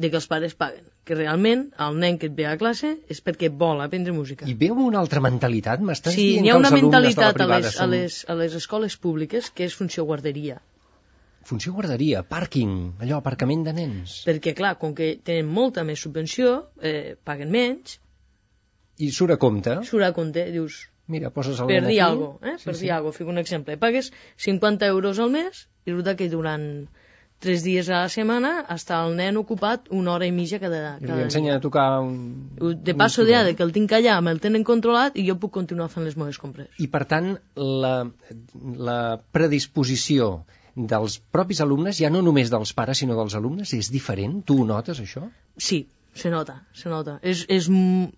[0.00, 3.20] de que els pares paguen, que realment el nen que et ve a classe és
[3.24, 4.46] perquè vol aprendre música.
[4.48, 5.82] I veu una altra mentalitat?
[5.84, 7.82] M'estàs sí, dient hi ha una mentalitat a les, són...
[7.82, 10.60] a, les, a les escoles públiques que és funció guarderia.
[11.48, 14.20] Funció guarderia, pàrquing, allò, aparcament de nens.
[14.28, 17.96] Perquè, clar, com que tenen molta més subvenció, eh, paguen menys.
[19.00, 19.80] I surt a compte.
[19.88, 20.86] Surt a compte, dius...
[21.10, 22.58] Mira, poses el per dir alguna cosa, eh?
[22.60, 22.84] Sí, per sí.
[22.84, 23.76] dir alguna cosa, fico un exemple.
[23.82, 24.12] Pagues
[24.44, 26.66] 50 euros al mes i resulta que durant
[27.40, 31.08] tres dies a la setmana està el nen ocupat una hora i mitja cada, I
[31.08, 32.20] cada li ensenya a tocar un...
[32.84, 36.06] De passo de que el tinc allà, me'l tenen controlat i jo puc continuar fent
[36.06, 36.68] les meves compres.
[36.78, 37.94] I, per tant, la,
[38.90, 39.00] la
[39.32, 40.44] predisposició
[40.74, 44.40] dels propis alumnes, ja no només dels pares, sinó dels alumnes, és diferent?
[44.46, 45.26] Tu ho notes, això?
[45.58, 47.18] Sí, se nota, se nota.
[47.22, 47.68] És, és,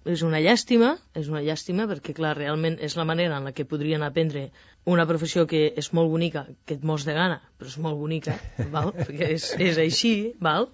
[0.09, 3.69] és una llàstima, és una llàstima perquè, clar, realment és la manera en la que
[3.69, 4.49] podrien aprendre
[4.89, 8.39] una professió que és molt bonica, que et mos de gana, però és molt bonica,
[8.73, 8.95] val?
[9.05, 10.71] perquè és, és així, val?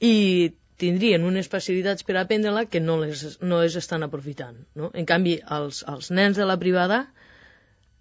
[0.00, 4.60] i tindrien unes facilitats per aprendre-la que no les, no les estan aprofitant.
[4.78, 4.92] No?
[4.94, 7.00] En canvi, els, els nens de la privada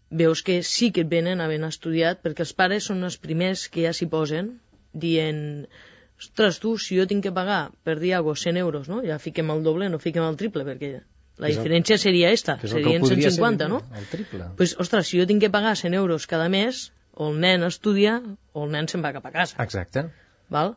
[0.09, 3.83] veus que sí que et venen havent estudiat perquè els pares són els primers que
[3.83, 4.53] ja s'hi posen
[4.93, 5.67] dient
[6.19, 9.01] ostres, tu, si jo tinc que pagar per dir alguna 100 euros, no?
[9.05, 10.93] ja fiquem el doble, no fiquem el triple, perquè
[11.37, 13.81] la és el- diferència seria esta, el que serien podria 150, ser, no?
[13.99, 14.45] El triple.
[14.57, 18.21] pues, ostres, si jo tinc que pagar 100 euros cada mes, o el nen estudia,
[18.53, 19.61] o el nen se'n va cap a casa.
[19.61, 20.07] Exacte.
[20.49, 20.75] Val?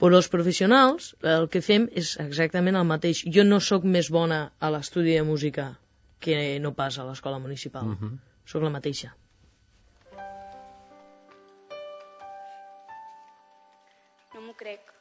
[0.00, 3.22] Però els professionals el que fem és exactament el mateix.
[3.30, 5.78] Jo no sóc més bona a l'estudi de música
[6.20, 7.84] que no pas a l'escola municipal.
[7.84, 8.12] Uh -huh.
[8.44, 9.12] Sóc la mateixa.
[14.34, 14.93] No m'ho crec.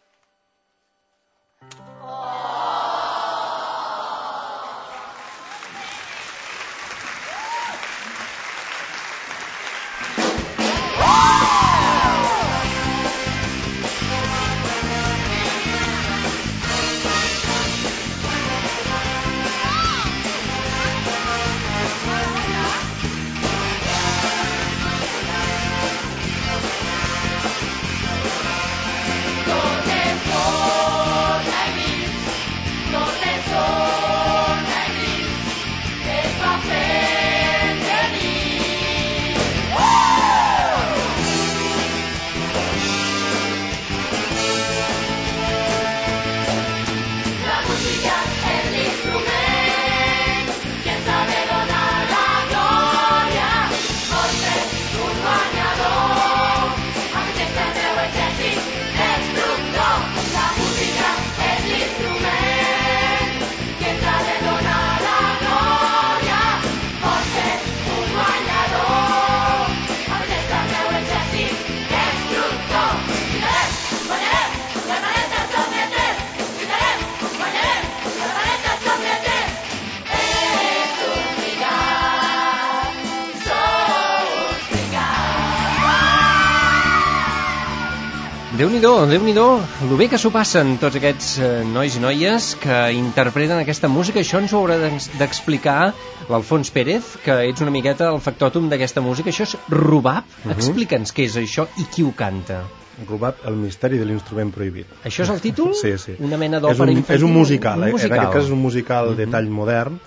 [88.73, 92.47] Déu-n'hi-do, déu nhi déu el bé que s'ho passen tots aquests eh, nois i noies
[92.57, 94.17] que interpreten aquesta música.
[94.23, 95.91] Això ens ho haurà d'ex- d'explicar
[96.25, 99.29] l'Alfons Pérez, que ets una miqueta el factòtum d'aquesta música.
[99.29, 100.25] Això és Rubab?
[100.55, 102.63] Explica'ns què és això i qui ho canta.
[103.05, 104.89] Rubab, el misteri de l'instrument prohibit.
[105.05, 105.75] Això és el títol?
[105.77, 106.17] Sí, sí.
[106.17, 107.15] Una mena és d'òpera un, infantil?
[107.21, 107.91] és un musical, Un eh?
[107.99, 108.17] musical.
[108.17, 109.99] en aquest cas és un musical de tall modern,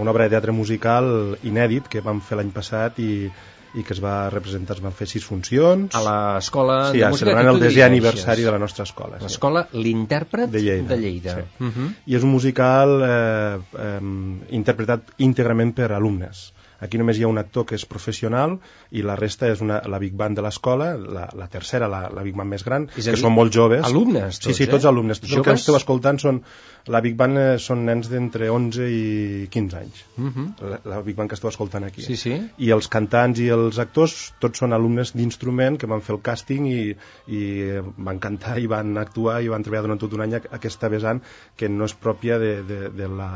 [0.00, 3.28] una obra de teatre musical inèdit que vam fer l'any passat i,
[3.74, 5.94] i que es va representar, es van fer sis funcions.
[5.98, 9.18] A l'escola sí, de a música celebrant el desè aniversari de la nostra escola.
[9.18, 9.26] Sí.
[9.26, 10.88] L'escola L'Intèrpret De Lleida.
[10.94, 11.36] De Lleida.
[11.40, 11.64] Sí.
[11.64, 11.88] Uh -huh.
[12.06, 14.00] I és un musical eh, eh,
[14.50, 16.52] interpretat íntegrament per alumnes.
[16.84, 18.58] Aquí només hi ha un actor que és professional
[18.92, 22.24] i la resta és una, la Big Band de l'escola, la, la tercera, la, la
[22.26, 23.84] Big Band més gran, És que dir, són molt joves.
[23.88, 24.70] alumnes, Sí, tots, sí, eh?
[24.70, 25.20] tots alumnes.
[25.24, 26.42] Tot el que esteu escoltant són...
[26.92, 30.02] La Big Band eh, són nens d'entre 11 i 15 anys.
[30.18, 30.46] Uh -huh.
[30.68, 32.02] La, la Big Band que esteu escoltant aquí.
[32.02, 32.34] Sí, sí.
[32.58, 36.66] I els cantants i els actors tots són alumnes d'instrument que van fer el càsting
[36.68, 36.82] i,
[37.28, 40.88] i eh, van cantar i van actuar i van treballar durant tot un any aquesta
[40.92, 41.22] vessant
[41.56, 43.30] que no és pròpia de, de, de, la,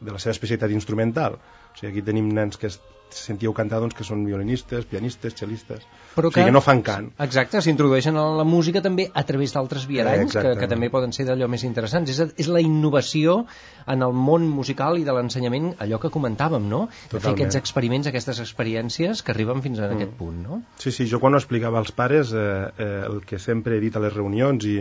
[0.00, 1.38] de la seva especialitat instrumental.
[1.72, 2.68] O sigui, aquí tenim nens que
[3.16, 5.84] sentíeu cantar doncs, que són violinistes, pianistes, cellistes...
[6.14, 7.10] Però o sigui, que no fan cant.
[7.22, 11.26] Exacte, s'introdueixen a la música també a través d'altres viaranys, que, que també poden ser
[11.28, 12.10] d'allò més interessants.
[12.10, 13.44] És, és la innovació
[13.86, 16.86] en el món musical i de l'ensenyament, allò que comentàvem, no?
[16.88, 17.38] De fer Totalment.
[17.38, 19.96] aquests experiments, aquestes experiències que arriben fins a Mm.
[19.96, 20.62] aquest punt, no?
[20.78, 22.42] Sí, sí, jo quan ho explicava als pares, eh,
[22.78, 24.80] eh, el que sempre he dit a les reunions i,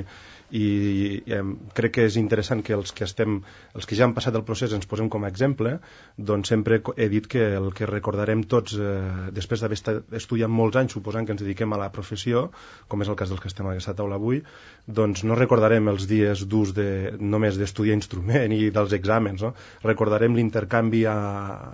[0.55, 1.41] i eh,
[1.77, 3.39] crec que és interessant que els que estem,
[3.75, 5.77] els que ja han passat el procés ens posem com a exemple,
[6.17, 10.79] doncs sempre he dit que el que recordarem tots eh, després d'haver estat estudiant molts
[10.81, 12.47] anys, suposant que ens dediquem a la professió,
[12.87, 14.41] com és el cas dels que estem a aquesta taula avui,
[14.85, 19.53] doncs no recordarem els dies durs de, només d'estudiar instrument i dels exàmens, no?
[19.85, 21.15] recordarem l'intercanvi a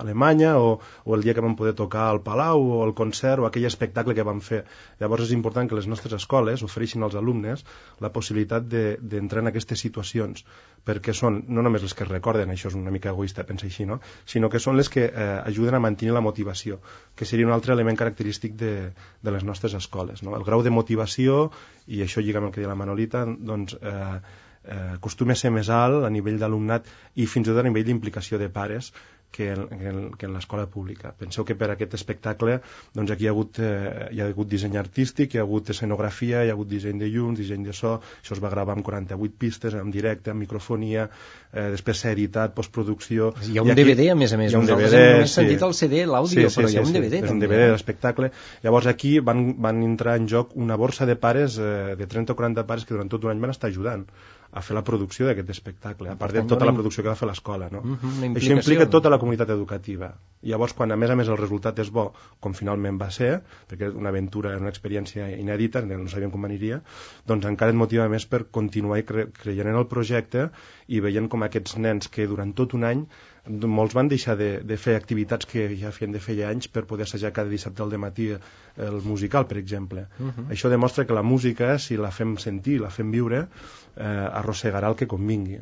[0.03, 3.47] Alemanya o, o el dia que vam poder tocar al Palau o el concert o
[3.47, 4.63] aquell espectacle que vam fer.
[4.99, 7.63] Llavors és important que les nostres escoles ofereixin als alumnes
[8.03, 10.45] la possibilitat capacitat de- d'entrar en aquestes situacions,
[10.85, 13.99] perquè són no només les que recorden, això és una mica egoista pensar així, no?
[14.25, 16.79] sinó que són les que eh, ajuden a mantenir la motivació,
[17.15, 18.91] que seria un altre element característic de,
[19.21, 20.23] de les nostres escoles.
[20.23, 20.35] No?
[20.35, 21.51] El grau de motivació,
[21.87, 24.21] i això lliga amb el que deia la Manolita, doncs, eh,
[24.65, 26.85] eh, acostuma a ser més alt a nivell d'alumnat
[27.15, 28.93] i fins i tot a nivell d'implicació de pares
[29.31, 31.13] que en, que que en l'escola pública.
[31.17, 32.59] Penseu que per aquest espectacle
[32.95, 36.43] doncs aquí hi ha, hagut, eh, hi ha hagut disseny artístic, hi ha hagut escenografia,
[36.45, 39.37] hi ha hagut disseny de llums, disseny de so, això es va gravar amb 48
[39.39, 41.09] pistes, en directe, amb microfonia,
[41.51, 43.33] eh, després s'ha editat, postproducció...
[43.45, 44.51] Hi ha un I aquí- DVD, a més a més.
[44.51, 47.23] Hi ha un Nosaltres DVD, hem sentit el CD, l'àudio, però hi ha un DVD
[47.23, 47.67] és un DVD eh?
[47.71, 48.31] de l'espectacle.
[48.63, 52.39] Llavors aquí van, van entrar en joc una borsa de pares, eh, de 30 o
[52.39, 54.07] 40 pares que durant tot un any van estar ajudant
[54.55, 57.27] a fer la producció d'aquest espectacle, a part de tota la producció que va fer
[57.27, 57.67] l'escola.
[57.73, 57.81] No?
[57.83, 60.13] Mhm, una Això implica tota la comunitat educativa.
[60.47, 62.05] Llavors, quan a més a més el resultat és bo,
[62.39, 66.81] com finalment va ser, perquè és una aventura, una experiència inèdita, no sabíem com aniria,
[67.27, 70.49] doncs encara et motiva més per continuar cre creient en el projecte
[70.87, 73.07] i veient com aquests nens que durant tot un any
[73.47, 77.05] molts van deixar de, de fer activitats que ja feien de feia anys per poder
[77.05, 80.07] assajar cada dissabte al matí el musical, per exemple.
[80.19, 80.47] Uh -huh.
[80.49, 83.47] Això demostra que la música, si la fem sentir, la fem viure,
[83.95, 84.03] eh,
[84.41, 85.59] arrossegarà el que convingui.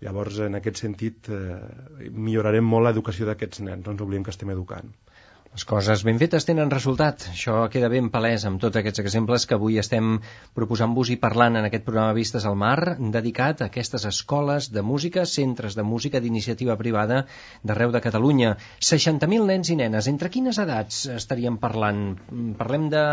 [0.00, 4.50] Llavors, en aquest sentit, eh, millorarem molt l'educació d'aquests nens, no ens oblidem que estem
[4.50, 4.92] educant.
[5.56, 7.22] Les coses ben fetes tenen resultat.
[7.30, 10.18] Això queda ben palès amb tots aquests exemples que avui estem
[10.58, 15.24] proposant-vos i parlant en aquest programa Vistes al Mar, dedicat a aquestes escoles de música,
[15.24, 17.22] centres de música d'iniciativa privada
[17.64, 18.50] d'arreu de Catalunya.
[18.90, 20.10] 60.000 nens i nenes.
[20.12, 22.02] Entre quines edats estaríem parlant?
[22.60, 23.06] Parlem de,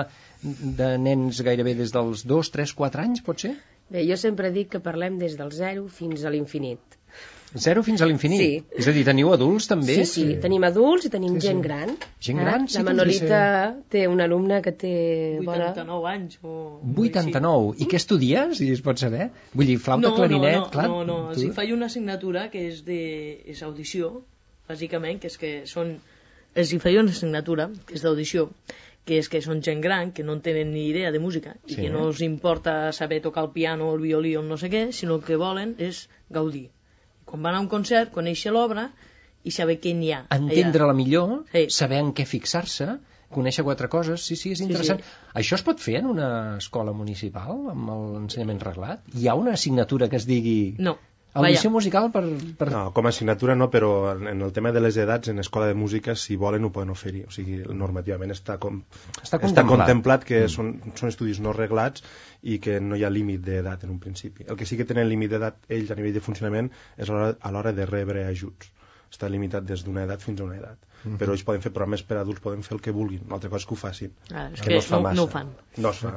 [0.81, 3.53] de nens gairebé des dels 2, 3, 4 anys, pot ser?
[3.87, 6.99] Bé, jo sempre dic que parlem des del 0 fins a l'infinit.
[7.55, 8.39] Zero fins a l'infinit?
[8.41, 8.63] Sí.
[8.81, 9.93] És a dir, teniu adults també?
[9.99, 11.47] Sí, sí, tenim adults i tenim Sí, sí.
[11.47, 11.91] gent gran.
[12.27, 12.43] Gent Eh?
[12.43, 13.41] gran, sí La Manolita
[13.93, 14.93] té una alumna que té...
[15.45, 15.67] Bona...
[15.75, 16.53] 89 anys o...
[16.97, 17.75] 89.
[17.83, 19.29] I què estudies, si es pot saber?
[19.53, 20.87] Vull dir, flauta, no, clarinet, no, no, clar...
[20.89, 22.99] No, no, tu- els hi faig una assignatura que és, de,
[23.53, 24.09] és audició,
[24.69, 25.93] bàsicament, que és que són...
[26.55, 28.47] Els hi faig una assignatura que és d'audició,
[29.05, 31.73] que és que són gent gran, que no en tenen ni idea de música, i
[31.75, 31.81] Sí.
[31.81, 34.87] que no els importa saber tocar el piano o el violí o no sé què,
[34.91, 36.69] sinó que volen és gaudir.
[37.26, 38.89] Quan van a un concert, conèixer l'obra
[39.43, 40.21] i saber què n'hi ha.
[40.38, 41.65] entendre-la millor, Sí.
[41.69, 42.88] saber en què fixar-se,
[43.34, 45.01] conèixer quatre coses, sí, sí, és interessant.
[45.01, 45.15] sí.
[45.41, 49.01] Això es pot fer en una escola municipal, amb l'ensenyament reglat?
[49.15, 50.97] Hi ha una assignatura que es digui No.
[51.34, 51.73] Audició Vaja.
[51.73, 52.23] musical per...
[52.59, 52.67] per...
[52.71, 55.65] No, com a assignatura no, però en, en el tema de les edats, en escola
[55.67, 57.23] de música, si volen ho poden oferir.
[57.27, 58.84] O sigui, normativament està, com,
[59.17, 59.79] Està està contemplat.
[59.88, 62.03] contemplat que són, són estudis no reglats
[62.43, 64.45] i que no hi ha límit d'edat en un principi.
[64.47, 67.73] El que sí que tenen límit d'edat ells a nivell de funcionament és a l'hora-
[67.73, 68.69] de rebre ajuts.
[69.13, 70.77] Està limitat des d'una edat fins a una edat.
[71.19, 73.25] Però ells poden fer programes per adults, poden fer el que vulguin.
[73.27, 74.13] Una altra cosa és que ho facin.
[74.31, 75.15] Ah, és que que no es fa no- massa.
[75.17, 75.49] no ho fan.
[75.77, 76.13] No es fa.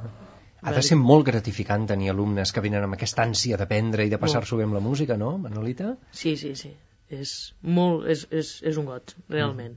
[0.67, 4.19] Ha de ser molt gratificant tenir alumnes que venen amb aquesta ànsia d'aprendre i de
[4.19, 5.95] passar-s'ho bé amb la música, no, Manolita?
[6.11, 6.73] Sí, sí, sí.
[7.09, 8.09] És molt...
[8.11, 9.77] És, és, és un goig, realment.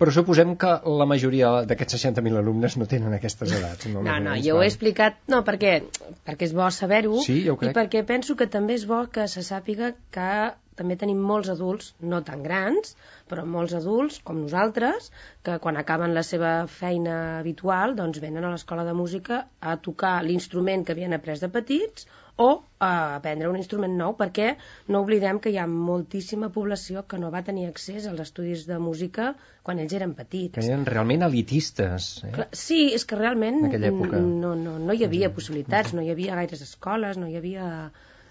[0.00, 3.88] Però suposem que la majoria d'aquests 60.000 alumnes no tenen aquestes edats.
[3.92, 5.78] No, No, no, jo ho he explicat, no, perquè,
[6.28, 9.94] perquè és bo saber-ho Sí, i perquè penso que també és bo que se sàpiga
[10.16, 10.32] que
[10.78, 12.94] també tenim molts adults, no tan grans,
[13.30, 15.10] però molts adults, com nosaltres,
[15.46, 20.18] que quan acaben la seva feina habitual, doncs venen a l'escola de música a tocar
[20.26, 22.06] l'instrument que havien après de petits
[22.36, 24.50] o a aprendre un instrument nou, perquè
[24.92, 28.76] no oblidem que hi ha moltíssima població que no va tenir accés als estudis de
[28.78, 29.30] música
[29.64, 30.52] quan ells eren petits.
[30.58, 32.10] Que eren realment elitistes.
[32.26, 32.34] Eh?
[32.36, 33.62] Clar, Sí, és que realment.
[33.64, 34.36] Mm.
[34.42, 37.70] no, no, no hi havia possibilitats, no hi havia gaires escoles, no hi havia...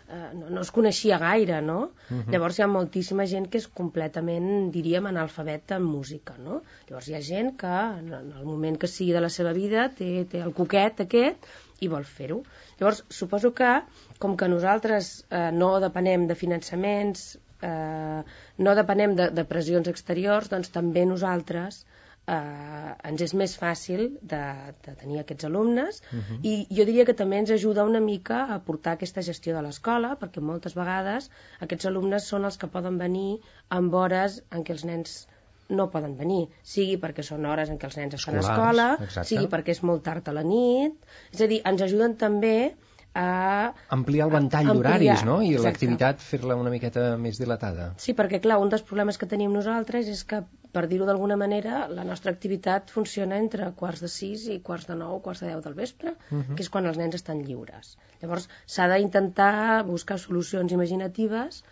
[0.07, 1.77] Eh, no, no es coneixia gaire, no?
[2.09, 2.33] Mhm.
[2.33, 6.59] Llavors hi ha moltíssima gent que és completament, diríem, analfabet en música, no?
[6.89, 10.11] Llavors hi ha gent que en el moment que sigui de la seva vida té,
[10.29, 11.49] té el coquet aquest
[11.81, 12.43] i vol fer-ho.
[12.79, 13.71] Llavors, suposo que,
[14.19, 17.25] com que nosaltres eh, no depenem de finançaments,
[17.65, 18.21] eh,
[18.67, 21.81] no depenem de, de pressions exteriors, doncs també nosaltres
[22.27, 24.41] eh, ens és més fàcil de,
[24.85, 26.39] de tenir aquests alumnes Mhm.
[26.43, 30.15] i jo diria que també ens ajuda una mica a portar aquesta gestió de l'escola
[30.21, 31.29] perquè moltes vegades
[31.61, 35.27] aquests alumnes són els que poden venir amb hores en què els nens
[35.69, 39.29] no poden venir, sigui perquè són hores en què els nens estan a escola, exacte.
[39.29, 40.93] sigui perquè és molt tard a la nit,
[41.33, 42.75] és a dir, ens ajuden també
[43.15, 43.71] a...
[43.95, 45.39] Ampliar el ventall d'horaris, no?
[45.41, 47.93] I l'activitat fer-la una miqueta més dilatada.
[48.05, 50.41] Sí, perquè clar, un dels problemes que tenim nosaltres és que,
[50.75, 54.97] per dir-ho d'alguna manera, la nostra activitat funciona entre quarts de sis i quarts de
[54.99, 57.95] nou, quarts de deu del vespre, que és quan els nens estan lliures.
[58.21, 61.63] Llavors, s'ha d'intentar buscar solucions imaginatives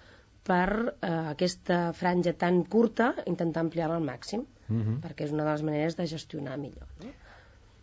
[0.48, 5.02] per eh, aquesta franja tan curta, intentar ampliar-la al màxim, Mhm.
[5.04, 6.88] perquè és una de les maneres de gestionar millor.
[7.04, 7.10] No?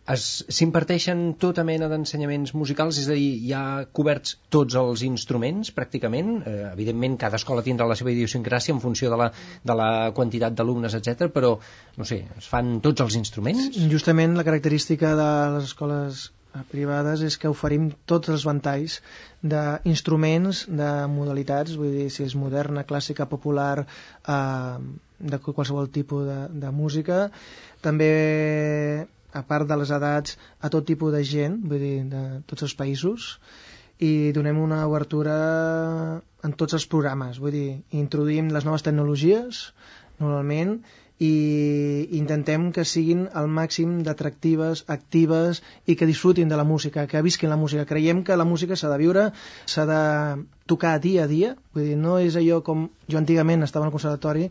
[0.09, 6.31] S'imparteixen tota mena d'ensenyaments musicals, és a dir, hi ha coberts tots els instruments, pràcticament.
[6.41, 9.29] Eh, evidentment, cada escola tindrà la seva idiosincràsia en funció de la,
[9.63, 11.29] de la quantitat d'alumnes, etc.
[11.33, 11.53] però,
[11.97, 13.77] no sé, es fan tots els instruments?
[13.93, 16.25] Justament la característica de les escoles
[16.55, 18.99] eh, privades és que oferim tots els ventalls
[19.41, 24.75] d'instruments, de modalitats, vull dir, si és moderna, clàssica, popular, eh,
[25.21, 27.27] de qualsevol tipus de, de música.
[27.85, 28.13] També,
[29.33, 32.75] a part de les edats, a tot tipus de gent, vull dir, de tots els
[32.77, 33.35] països,
[34.01, 35.35] i donem una obertura
[36.43, 37.69] en tots els programes, vull dir,
[38.03, 39.67] introduïm les noves tecnologies,
[40.19, 40.79] normalment,
[41.21, 47.21] i intentem que siguin al màxim d'atractives, actives i que disfrutin de la música, que
[47.21, 47.85] visquin la música.
[47.85, 49.27] Creiem que la música s'ha de viure,
[49.69, 49.99] s'ha de
[50.65, 54.49] tocar dia a dia, vull dir, no és allò com jo antigament estava al conservatori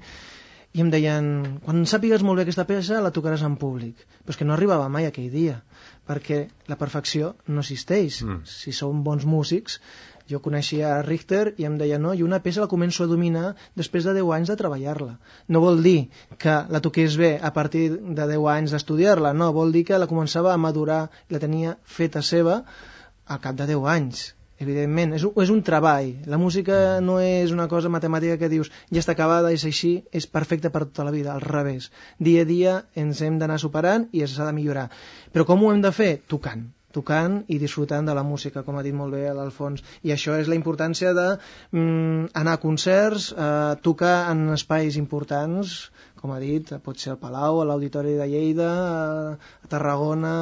[0.71, 1.25] i em deien,
[1.65, 4.05] quan sàpigues molt bé aquesta peça la tocaràs en públic.
[4.23, 5.57] Però és que no arribava mai aquell dia,
[6.07, 8.21] perquè la perfecció no existeix.
[8.23, 8.45] Mm.
[8.47, 9.81] Si som bons músics,
[10.31, 14.07] jo coneixia Richter i em deia no, i una peça la començo a dominar després
[14.07, 15.17] de 10 anys de treballar-la.
[15.49, 15.99] No vol dir
[16.39, 20.11] que la toqués bé a partir de 10 anys d'estudiar-la, no, vol dir que la
[20.11, 22.61] començava a madurar i la tenia feta seva
[23.27, 24.29] al cap de 10 anys
[24.61, 26.11] evidentment, és un, és un treball.
[26.31, 30.27] La música no és una cosa matemàtica que dius ja està acabada, és així és
[30.29, 31.91] perfecta per tota la vida, al revés.
[32.19, 34.91] Dia a dia ens hem d'anar superant i s'ha de millorar.
[35.33, 36.13] Però com ho hem de fer?
[36.29, 36.69] tocant.
[36.91, 39.83] Tocant i disfrutant de la música, com ha dit molt bé l'Alfons.
[40.03, 41.27] I això és la importància de
[41.71, 45.77] mm, anar a concerts, eh, tocar en espais importants,
[46.21, 48.73] com ha dit, pot ser al Palau, a l'Auditori de Lleida,
[49.63, 50.35] a Tarragona,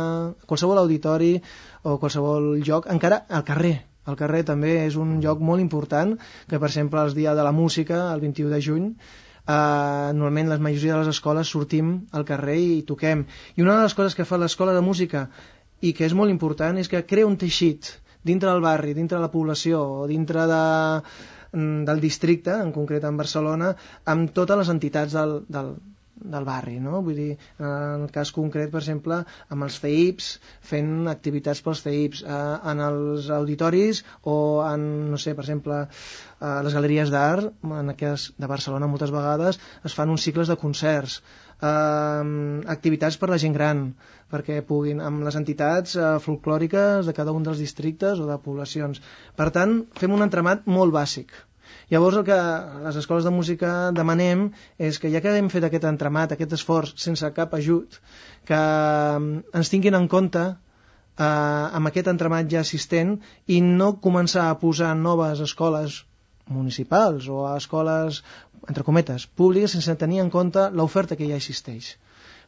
[0.49, 1.37] qualsevol auditori
[1.85, 3.77] o qualsevol lloc, encara al carrer,
[4.09, 6.15] el carrer també és un lloc molt important,
[6.49, 10.59] que per exemple els dies de la música, el 21 de juny, eh, normalment la
[10.69, 13.25] majoria de les escoles sortim al carrer i toquem.
[13.57, 15.29] I una de les coses que fa l'escola de música
[15.81, 17.93] i que és molt important és que crea un teixit
[18.29, 20.63] dintre del barri, dintre de la població o dintre de,
[21.53, 25.77] mm, del districte, en concret en Barcelona, amb totes les entitats del, del,
[26.21, 27.01] del barri, no?
[27.07, 29.21] Vull dir, en el cas concret, per exemple,
[29.55, 30.31] amb els CEIPs,
[30.71, 32.39] fent activitats pels CEIPs, eh,
[32.73, 35.83] en els auditoris o en, no sé, per exemple,
[36.41, 37.51] a les galeries d'art,
[37.81, 41.21] en aquest de Barcelona moltes vegades, es fan uns cicles de concerts,
[41.63, 43.85] eh, activitats per la gent gran,
[44.31, 49.03] perquè puguin, amb les entitats eh, folclòriques de cada un dels districtes o de poblacions.
[49.37, 51.35] Per tant, fem un entramat molt bàsic.
[51.93, 52.39] Llavors el que
[52.85, 54.49] les escoles de música demanem
[54.89, 57.97] és que ja que hem fet aquest entramat, aquest esforç sense cap ajut,
[58.49, 63.17] que mm, ens tinguin en compte eh, amb aquest entramat ja assistent
[63.47, 66.03] i no començar a posar noves escoles
[66.49, 68.21] municipals o a escoles,
[68.69, 71.95] entre cometes, públiques sense tenir en compte l'oferta que ja existeix.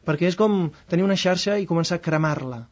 [0.05, 2.63] Perquè és com tenir una xarxa i començar a cremar-la.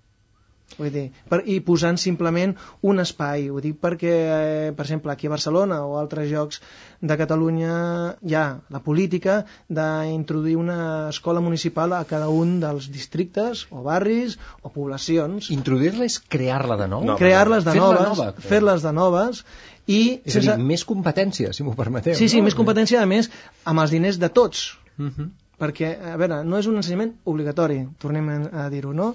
[0.77, 2.53] Vull dir, per, i posant simplement
[2.85, 3.49] un espai.
[3.51, 6.61] Ho dic perquè, eh, per exemple, aquí a Barcelona o altres llocs
[7.01, 7.73] de Catalunya
[8.21, 14.37] hi ha la política d'introduir una escola municipal a cada un dels districtes o barris
[14.61, 15.49] o poblacions.
[15.55, 17.03] Introduir-la és crear-la de nou?
[17.03, 18.31] No, Crear-les de noves, nova.
[18.39, 19.43] fer-les de noves
[19.89, 22.15] i És a dir, més competència, si m'ho permeteu.
[22.15, 22.47] Sí, sí, no?
[22.47, 23.31] més competència, a més,
[23.65, 24.77] amb els diners de tots.
[24.99, 25.29] Uh -huh.
[25.59, 29.13] Perquè, a veure, no és un ensenyament obligatori, tornem a, dir-ho, no?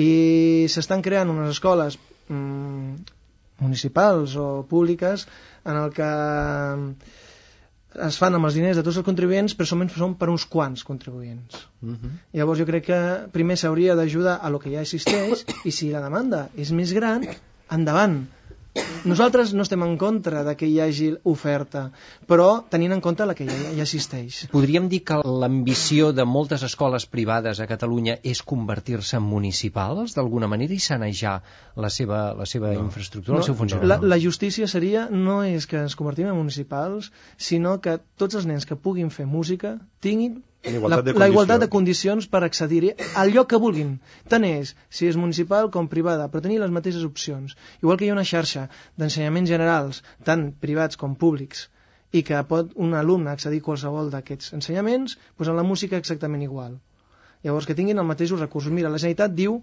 [0.00, 2.94] I s'estan creant unes escoles mm,
[3.60, 5.26] municipals o públiques
[5.68, 6.08] en el que
[8.08, 10.84] es fan amb els diners de tots els contribuents, però solament són per uns quants
[10.88, 11.66] contribuents.
[11.82, 12.12] Uh -huh.
[12.32, 13.00] Llavors jo crec que
[13.32, 17.26] primer s'hauria d'ajudar a lo que ja existeix i si la demanda és més gran,
[17.70, 18.26] endavant.
[19.04, 21.82] Nosaltres no estem en contra de que hi hagi oferta,
[22.30, 24.44] però tenint en compte la que ja, ja existeix.
[24.52, 30.48] Podríem dir que l'ambició de moltes escoles privades a Catalunya és convertir-se en municipals, d'alguna
[30.52, 31.34] manera, i sanejar
[31.76, 32.86] la seva, la seva no.
[32.86, 34.08] infraestructura, el seu la, funcionament.
[34.14, 38.68] la justícia seria no és que ens convertim en municipals, sinó que tots els nens
[38.68, 42.26] que puguin fer música tinguin En la, igualtat de la igualtat de condicions.
[42.26, 42.90] condicions per accedir-hi
[43.20, 43.94] al lloc que vulguin.
[44.32, 47.56] Tant és si és municipal com privada, però tenir les mateixes opcions.
[47.82, 48.68] Igual que hi ha una xarxa
[49.02, 51.64] d'ensenyaments generals, tant privats com públics,
[52.12, 56.44] i que pot un alumne accedir a qualsevol d'aquests ensenyaments, doncs en la música exactament
[56.46, 56.76] igual.
[57.42, 58.70] Llavors, que tinguin els mateixos recursos.
[58.76, 59.56] Mira, la Generalitat diu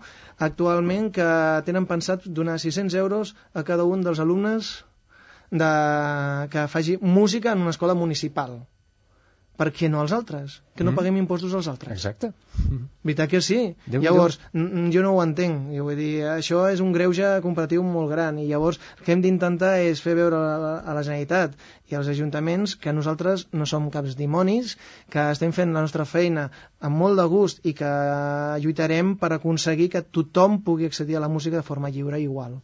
[0.47, 1.29] actualment que
[1.69, 4.73] tenen pensat donar 600 euros a cada un dels alumnes
[5.49, 5.71] de...
[6.51, 8.59] que faci música en una escola municipal
[9.59, 10.61] per què no als altres?
[10.79, 10.95] Que no Mm.
[10.95, 11.91] paguem impostos als altres?
[11.97, 12.29] Exacte.
[13.03, 13.57] Veritat que sí?
[13.85, 14.01] Déu-n'hi-do.
[14.05, 15.73] llavors, n- jo no ho entenc.
[15.75, 19.21] Jo vull dir, això és un greuge comparatiu molt gran i llavors el que hem
[19.25, 21.57] d'intentar és fer veure a la, a la Generalitat
[21.91, 24.77] i als ajuntaments que nosaltres no som caps dimonis,
[25.09, 26.49] que estem fent la nostra feina
[26.79, 27.91] amb molt de gust i que
[28.63, 32.61] lluitarem per aconseguir que tothom pugui accedir a la música de forma lliure i igual.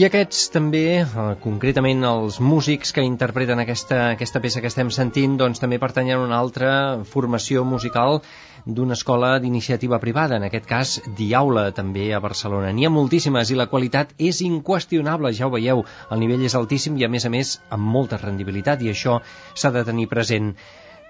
[0.00, 5.34] I aquests també, eh, concretament els músics que interpreten aquesta, aquesta peça que estem sentint,
[5.36, 6.70] doncs també pertanyen a una altra
[7.10, 8.22] formació musical
[8.64, 12.72] d'una escola d'iniciativa privada, en aquest cas Diaula, també a Barcelona.
[12.72, 16.96] N'hi ha moltíssimes i la qualitat és inqüestionable, ja ho veieu, el nivell és altíssim
[16.96, 19.20] i a més a més amb molta rendibilitat i això
[19.52, 20.54] s'ha de tenir present.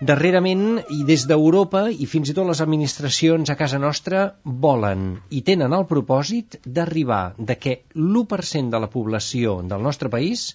[0.00, 4.22] Darrerament, i des d'Europa i fins i tot les administracions a casa nostra
[4.64, 10.46] volen i tenen el propòsit d'arribar de que l'1% de la població del nostre país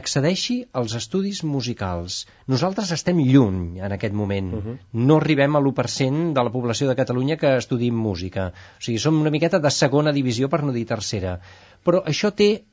[0.00, 2.18] accedeixi als estudis musicals.
[2.50, 4.52] Nosaltres estem lluny en aquest moment.
[4.52, 4.78] Uh -huh.
[4.92, 8.52] No arribem a l'1% de la població de Catalunya que estudiem música.
[8.78, 11.38] O sigui, som una miqueta de segona divisió, per no dir tercera.
[11.84, 12.64] Però això té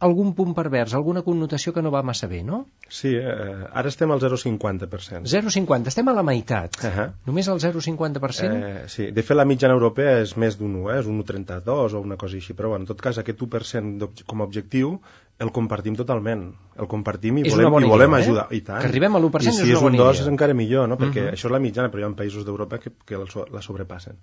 [0.00, 2.62] algun punt pervers, alguna connotació que no va massa bé, no?
[2.88, 5.28] Sí, eh, ara estem al 0,50%.
[5.28, 6.76] 0,50, estem a la meitat.
[6.80, 7.08] Uh -huh.
[7.26, 8.54] Només el 0,50%?
[8.56, 10.98] Eh, sí, de fet la mitjana europea és més d'un 1, eh?
[11.00, 14.24] és un 1,32 o una cosa així, però bueno, en tot cas aquest 1% d'obj-
[14.26, 15.00] com a objectiu
[15.40, 16.42] el compartim totalment,
[16.76, 18.22] el compartim i És volem, i volem idea, eh?
[18.26, 18.46] ajudar.
[18.52, 18.80] I tant.
[18.82, 20.22] Que arribem a l'1% I és si una és un bona 2 idea.
[20.26, 20.98] és encara millor, no?
[21.00, 21.34] perquè Mhm.
[21.34, 24.18] això és la mitjana, però hi ha països d'Europa que, que la, so- la sobrepassen.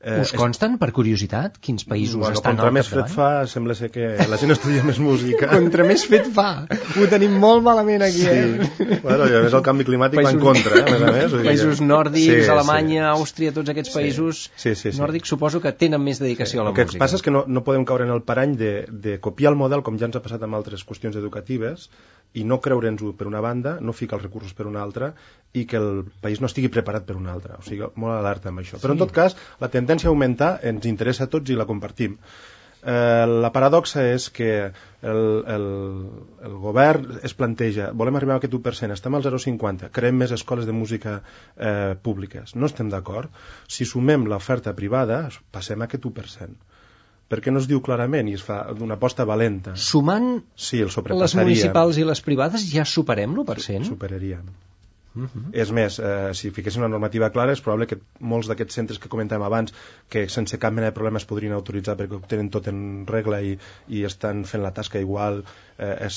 [0.00, 3.44] Us consten, per curiositat, quins països bueno, estan contra al més fred capdavant?
[3.44, 5.46] fa, sembla ser que la gent estudia més música.
[5.60, 6.64] Contra més fet fa.
[6.96, 8.64] Ho tenim molt malament aquí, eh?
[8.78, 8.86] Sí.
[9.02, 10.84] Bueno, i a més el canvi climàtic va en contra, eh?
[10.86, 11.34] a més a més.
[11.34, 13.98] que- països nòrdics, Sí, Alemanya, Àustria, tots aquests Sí.
[13.98, 14.98] països Sí, sí, sí.
[14.98, 16.98] nòrdics suposo que tenen més dedicació a la el que música.
[17.04, 19.82] passa és que no, no podem caure en el parany de, de copiar el model,
[19.82, 21.88] com ja ens ha passat amb altres qüestions educatives,
[22.38, 25.10] i no creure'ns-ho per una banda, no ficar els recursos per una altra,
[25.52, 27.58] i que el país no estigui preparat per una altra.
[27.58, 28.78] O sigui, molt alerta amb això.
[28.82, 32.16] Però, en tot cas, la tendència a augmentar ens interessa a tots i la compartim.
[32.80, 34.52] Eh, la paradoxa és que
[35.02, 35.18] el,
[35.54, 35.66] el,
[36.48, 40.64] el govern es planteja volem arribar a aquest 1%, estem al 0,50 creem més escoles
[40.64, 41.18] de música
[41.58, 43.36] eh, públiques no estem d'acord
[43.68, 46.56] si sumem l'oferta privada passem a aquest 1%
[47.30, 51.36] perquè no es diu clarament i es fa d'una aposta valenta Sumant sí, el les
[51.38, 53.86] municipals i les privades ja superem l'1%?
[53.92, 54.50] superaríem
[55.12, 55.48] Uh -huh.
[55.52, 59.08] és més, eh, si fiquéssim una normativa clara és probable que molts d'aquests centres que
[59.08, 59.74] comentàvem abans
[60.08, 63.40] que sense cap mena de problema es podrien autoritzar perquè ho tenen tot en regla
[63.42, 63.58] i,
[63.88, 65.42] i estan fent la tasca igual
[65.78, 66.08] eh, eh,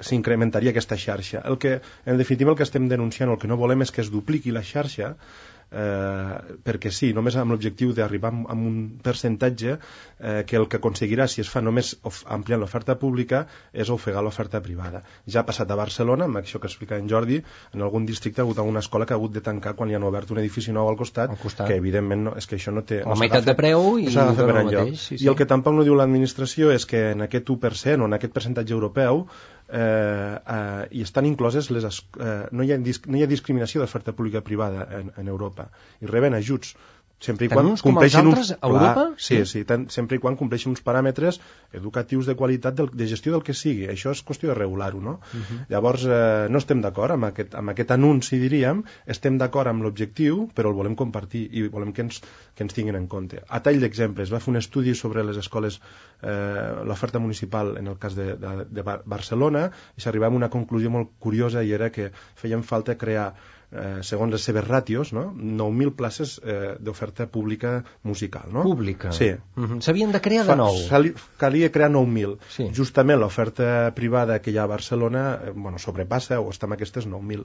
[0.00, 3.82] s'incrementaria aquesta xarxa el que, en definitiva el que estem denunciant el que no volem
[3.82, 5.16] és que es dupliqui la xarxa
[5.70, 11.26] eh, perquè sí, només amb l'objectiu d'arribar amb un percentatge eh, que el que aconseguirà
[11.28, 11.94] si es fa només
[12.26, 15.02] ampliant l'oferta pública és ofegar l'oferta privada.
[15.26, 17.42] Ja ha passat a Barcelona, amb això que explica en Jordi,
[17.74, 20.06] en algun districte ha hagut alguna escola que ha hagut de tancar quan li han
[20.08, 21.68] obert un edifici nou al costat, Al costat.
[21.68, 23.02] que evidentment no, és que això no té...
[23.02, 24.88] A la no meitat de preu i no dona per enlloc.
[24.88, 25.38] mateix, sí, I el sí.
[25.42, 29.26] que tampoc no diu l'administració és que en aquest 1% o en aquest percentatge europeu
[29.68, 33.82] eh, eh, hi estan incloses les, es- eh, no, hi ha, no hi ha discriminació
[33.82, 35.68] d'oferta pública privada en, en Europa
[36.00, 36.74] i reben ajuts
[37.20, 39.04] sempre i Tant quan uns com els compleixin altres, uns, a Europa?
[39.18, 39.44] sí, Sí.
[39.50, 41.40] sí, tant, sempre i quan compleixin uns paràmetres
[41.74, 45.16] educatius de qualitat del, de gestió del que sigui això és qüestió de regular-ho no?
[45.34, 45.64] Mhm.
[45.68, 50.48] llavors eh, no estem d'acord amb, aquest, amb aquest anunci diríem estem d'acord amb l'objectiu
[50.54, 52.20] però el volem compartir i volem que ens,
[52.54, 55.36] que ens tinguin en compte a tall d'exemple es va fer un estudi sobre les
[55.42, 55.80] escoles
[56.22, 60.50] eh, l'oferta municipal en el cas de, de, de Bar- Barcelona i s'arribava a una
[60.50, 63.32] conclusió molt curiosa i era que feien falta crear
[63.72, 65.26] eh, segons les seves ràtios, no?
[65.36, 68.48] 9.000 places eh, d'oferta pública musical.
[68.52, 68.62] No?
[68.64, 69.12] Pública.
[69.12, 69.30] Sí.
[69.56, 69.80] Mhm.
[69.84, 70.74] S'havien de crear de nou.
[71.38, 72.38] Calia crear 9.000.
[72.48, 72.68] Sí.
[72.74, 77.06] Justament l'oferta privada que hi ha a Barcelona eh, bueno, sobrepassa o està amb aquestes
[77.06, 77.44] 9.000.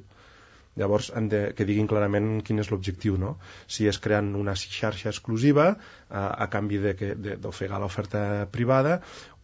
[0.76, 3.36] Llavors, han de, que diguin clarament quin és l'objectiu, no?
[3.70, 5.68] Si és creant una xarxa exclusiva
[6.10, 8.96] a, a canvi de que- de- d'ofegar l'oferta privada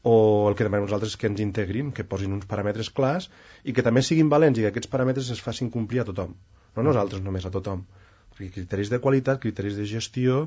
[0.01, 3.29] o el que demanem nosaltres que ens integrin, que posin uns paràmetres clars
[3.63, 6.33] i que també siguin valents i que aquests paràmetres es facin complir a tothom,
[6.75, 7.85] no nosaltres només, a tothom.
[8.39, 10.45] Criteris de qualitat, criteris de gestió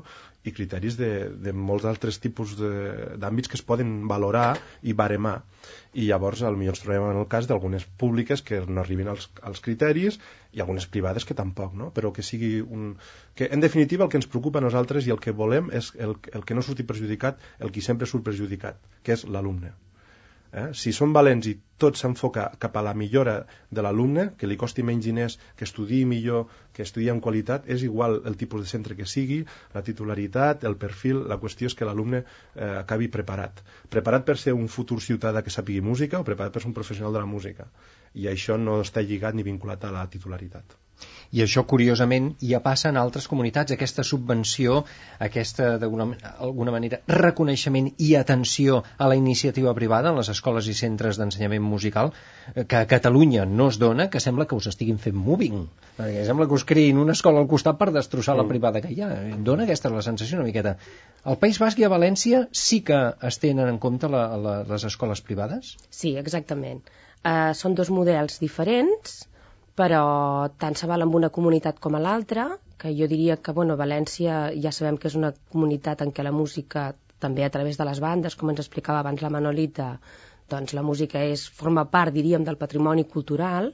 [0.49, 1.09] i criteris de,
[1.45, 5.35] de molts altres tipus d'àmbits que es poden valorar i baremar.
[5.93, 9.61] I llavors potser ens trobem en el cas d'algunes públiques que no arribin als, als
[9.61, 10.17] criteris
[10.57, 11.91] i algunes privades que tampoc, no?
[11.93, 12.95] però que sigui un...
[13.37, 16.17] que en definitiva el que ens preocupa a nosaltres i el que volem és el,
[16.33, 19.75] el que no surti perjudicat, el qui sempre surt perjudicat, que és l'alumne.
[20.53, 20.69] Eh?
[20.77, 23.33] Si som valents i tot s'enfoca cap a la millora
[23.73, 26.45] de l'alumne, que li costi menys diners, que estudiï millor,
[26.77, 29.39] que estudiï amb qualitat, és igual el tipus de centre que sigui,
[29.73, 33.65] la titularitat, el perfil, la qüestió és que l'alumne eh, acabi preparat.
[33.97, 37.17] Preparat per ser un futur ciutadà que sàpigui música o preparat per ser un professional
[37.17, 37.67] de la música.
[38.13, 40.82] I això no està lligat ni vinculat a la titularitat.
[41.33, 44.83] I això, curiosament, ja passa en altres comunitats, aquesta subvenció,
[45.27, 51.17] aquesta, d'alguna manera, reconeixement i atenció a la iniciativa privada en les escoles i centres
[51.17, 52.13] d'ensenyament musical,
[52.53, 55.65] eh, que a Catalunya no es dona, que sembla que us estiguin fent moving,
[55.97, 59.01] perquè sembla que us creïn una escola al costat per destrossar la privada que hi
[59.01, 59.09] ha.
[59.49, 60.77] Dona aquesta la sensació una miqueta.
[61.25, 64.85] Al País Basc i a València sí que es tenen en compte la, la, les
[64.89, 65.75] escoles privades?
[65.89, 66.83] Sí, exactament.
[67.23, 69.23] Uh, són dos models diferents,
[69.79, 70.03] però
[70.61, 72.45] tant se val amb una comunitat com a l'altra,
[72.81, 76.35] que jo diria que, bueno, València ja sabem que és una comunitat en què la
[76.35, 76.91] música,
[77.23, 79.89] també a través de les bandes, com ens explicava abans la Manolita,
[80.51, 83.71] doncs la música és, forma part, diríem, del patrimoni cultural,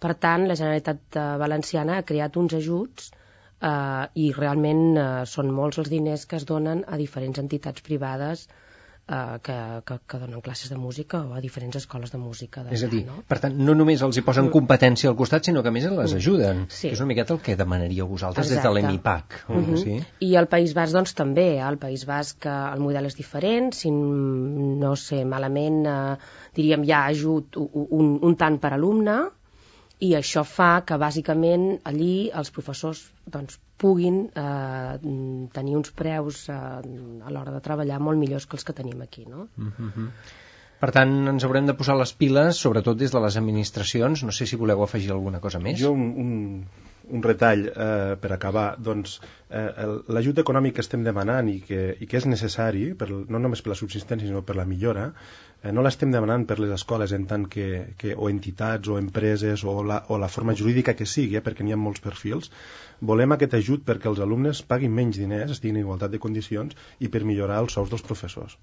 [0.00, 5.52] per tant, la Generalitat eh, Valenciana ha creat uns ajuts eh, i realment eh, són
[5.58, 8.65] molts els diners que es donen a diferents entitats privades eh,
[9.06, 9.54] que,
[9.86, 12.64] que, que donen classes de música o a diferents escoles de música.
[12.74, 13.20] És a dir, no?
[13.28, 16.64] per tant, no només els hi posen competència al costat, sinó que més les ajuden.
[16.68, 16.88] Sí.
[16.88, 18.80] Que és una miqueta el que demanaríeu vosaltres des de Exacte.
[18.80, 19.38] l'EMIPAC.
[19.48, 19.76] Mhm.
[19.78, 20.00] sí?
[20.26, 21.46] I al País Basc, doncs, també.
[21.56, 21.62] eh?
[21.62, 26.16] Al País Basc eh, el model és diferent, si no sé, malament, eh,
[26.56, 29.20] diríem, ha ajut u- un, un tant per alumne,
[30.04, 33.00] i això fa que, bàsicament, allí els professors
[33.32, 34.96] doncs, puguin eh,
[35.52, 39.24] tenir uns preus eh, a l'hora de treballar molt millors que els que tenim aquí,
[39.28, 39.48] no?
[39.56, 40.10] Mhm.
[40.76, 44.22] Per tant, ens haurem de posar les piles, sobretot des de les administracions.
[44.28, 45.78] No sé si voleu afegir alguna cosa més.
[45.80, 46.34] Jo un, un,
[47.16, 48.66] un retall eh, per acabar.
[48.76, 49.16] Doncs
[49.48, 53.64] eh, l'ajut econòmic que estem demanant i que, i que és necessari, per, no només
[53.64, 55.08] per la subsistència sinó per la millora,
[55.72, 59.82] no l'estem demanant per les escoles en tant que, que o entitats o empreses o
[59.82, 62.50] la, o la forma jurídica que sigui, eh, perquè n'hi ha molts perfils.
[63.00, 67.10] Volem aquest ajut perquè els alumnes paguin menys diners, estiguin en igualtat de condicions i
[67.12, 68.56] per millorar els sous dels professors.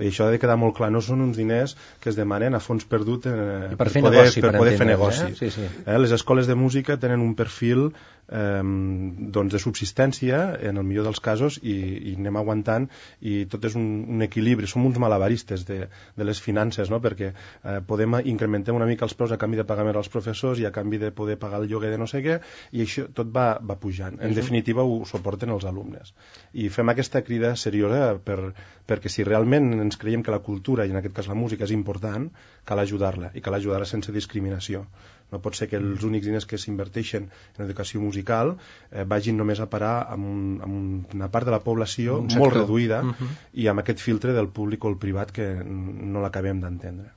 [0.00, 2.62] I això ha de quedar molt clar, no són uns diners que es demanen a
[2.62, 3.36] fons perdut eh,
[3.72, 5.32] I per fer poder, negoci, per per poder fer entendre'ns, negoci.
[5.32, 5.38] eh?
[5.38, 5.84] Sí, sí.
[5.84, 7.90] Eh, les escoles de música tenen un perfil
[8.28, 8.62] eh,
[9.36, 11.76] doncs de subsistència, en el millor dels casos, i,
[12.12, 12.88] i anem aguantant,
[13.20, 14.68] i tot és un, un equilibri.
[14.70, 17.00] Som uns malabaristes de, de les finances, no?
[17.04, 20.60] perquè eh, podem incrementar una mica els preus a canvi de pagar més als professors
[20.62, 22.40] i a canvi de poder pagar el lloguer de no sé què,
[22.72, 24.18] i això tot va, va pujant.
[24.20, 26.14] En definitiva, ho suporten els alumnes.
[26.54, 28.52] I fem aquesta crida seriosa per,
[28.88, 31.74] perquè si realment ens creiem que la cultura, i en aquest cas la música, és
[31.74, 32.28] important,
[32.66, 34.86] cal ajudar-la, i cal ajudar-la sense discriminació.
[35.32, 38.15] No pot ser que els únics diners que s'inverteixen en educació musical
[38.92, 42.54] eh, vagin només a parar amb, un, amb una part de la població Un molt
[42.54, 43.28] reduïda Mhm.
[43.54, 47.10] i amb aquest filtre del públic o el privat que no l'acabem d'entendre.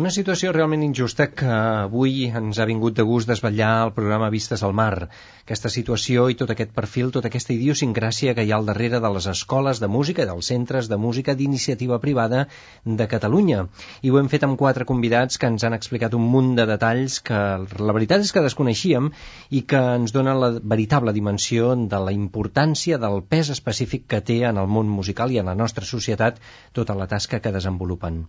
[0.00, 4.62] Una situació realment injusta que avui ens ha vingut de gust desvetllar el programa Vistes
[4.64, 5.10] al Mar.
[5.42, 9.10] Aquesta situació i tot aquest perfil, tota aquesta idiosincràsia que hi ha al darrere de
[9.12, 12.46] les escoles de música i dels centres de música d'iniciativa privada
[12.86, 13.66] de Catalunya.
[14.00, 17.18] I ho hem fet amb quatre convidats que ens han explicat un munt de detalls
[17.20, 19.12] que la veritat és que desconeixíem
[19.50, 24.40] i que ens donen la veritable dimensió de la importància del pes específic que té
[24.48, 26.40] en el món musical i en la nostra societat
[26.72, 28.24] tota la tasca que desenvolupen.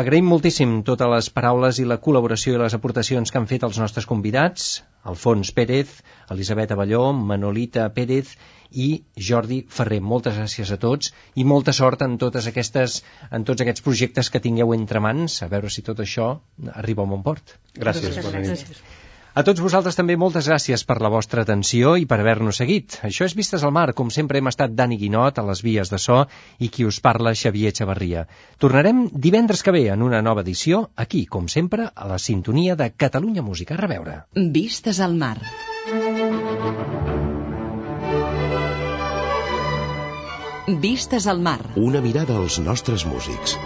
[0.00, 3.78] Agraïm moltíssim totes les paraules i la col·laboració i les aportacions que han fet els
[3.82, 4.70] nostres convidats,
[5.10, 5.92] Alfons Pérez,
[6.34, 8.32] Elisabet Avalló, Manolita Pérez
[8.70, 8.88] i
[9.28, 10.00] Jordi Ferrer.
[10.12, 13.00] Moltes gràcies a tots i molta sort en, totes aquestes,
[13.30, 16.32] en tots aquests projectes que tingueu entre mans, a veure si tot això
[16.74, 17.56] arriba a bon port.
[17.74, 18.26] Gràcies, Gràcies.
[18.26, 18.56] bona nit.
[18.56, 18.99] Gràcies.
[19.40, 22.98] A tots vosaltres també moltes gràcies per la vostra atenció i per haver-nos seguit.
[23.08, 25.96] Això és Vistes al Mar, com sempre hem estat Dani Guinot a les vies de
[25.96, 26.18] so
[26.58, 28.26] i qui us parla Xavier Xavarria.
[28.60, 32.92] Tornarem divendres que ve en una nova edició, aquí, com sempre, a la sintonia de
[32.92, 33.78] Catalunya Música.
[33.78, 34.20] A reveure.
[34.60, 35.38] Vistes al mar.
[40.84, 41.62] Vistes al mar.
[41.76, 43.56] Una mirada als nostres músics.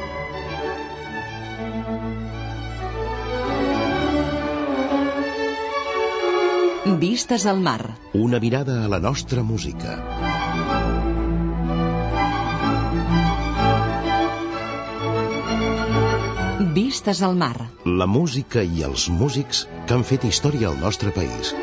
[6.85, 7.97] Vistes al mar.
[8.13, 9.95] Una mirada a la nostra música.
[16.75, 17.71] Vistes al mar.
[17.87, 21.55] La música i els músics que han fet història al nostre país.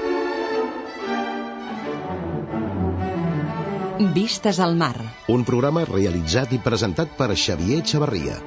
[4.18, 4.96] Vistes al mar.
[5.30, 8.42] Un programa realitzat i presentat per Xavier Xavarria.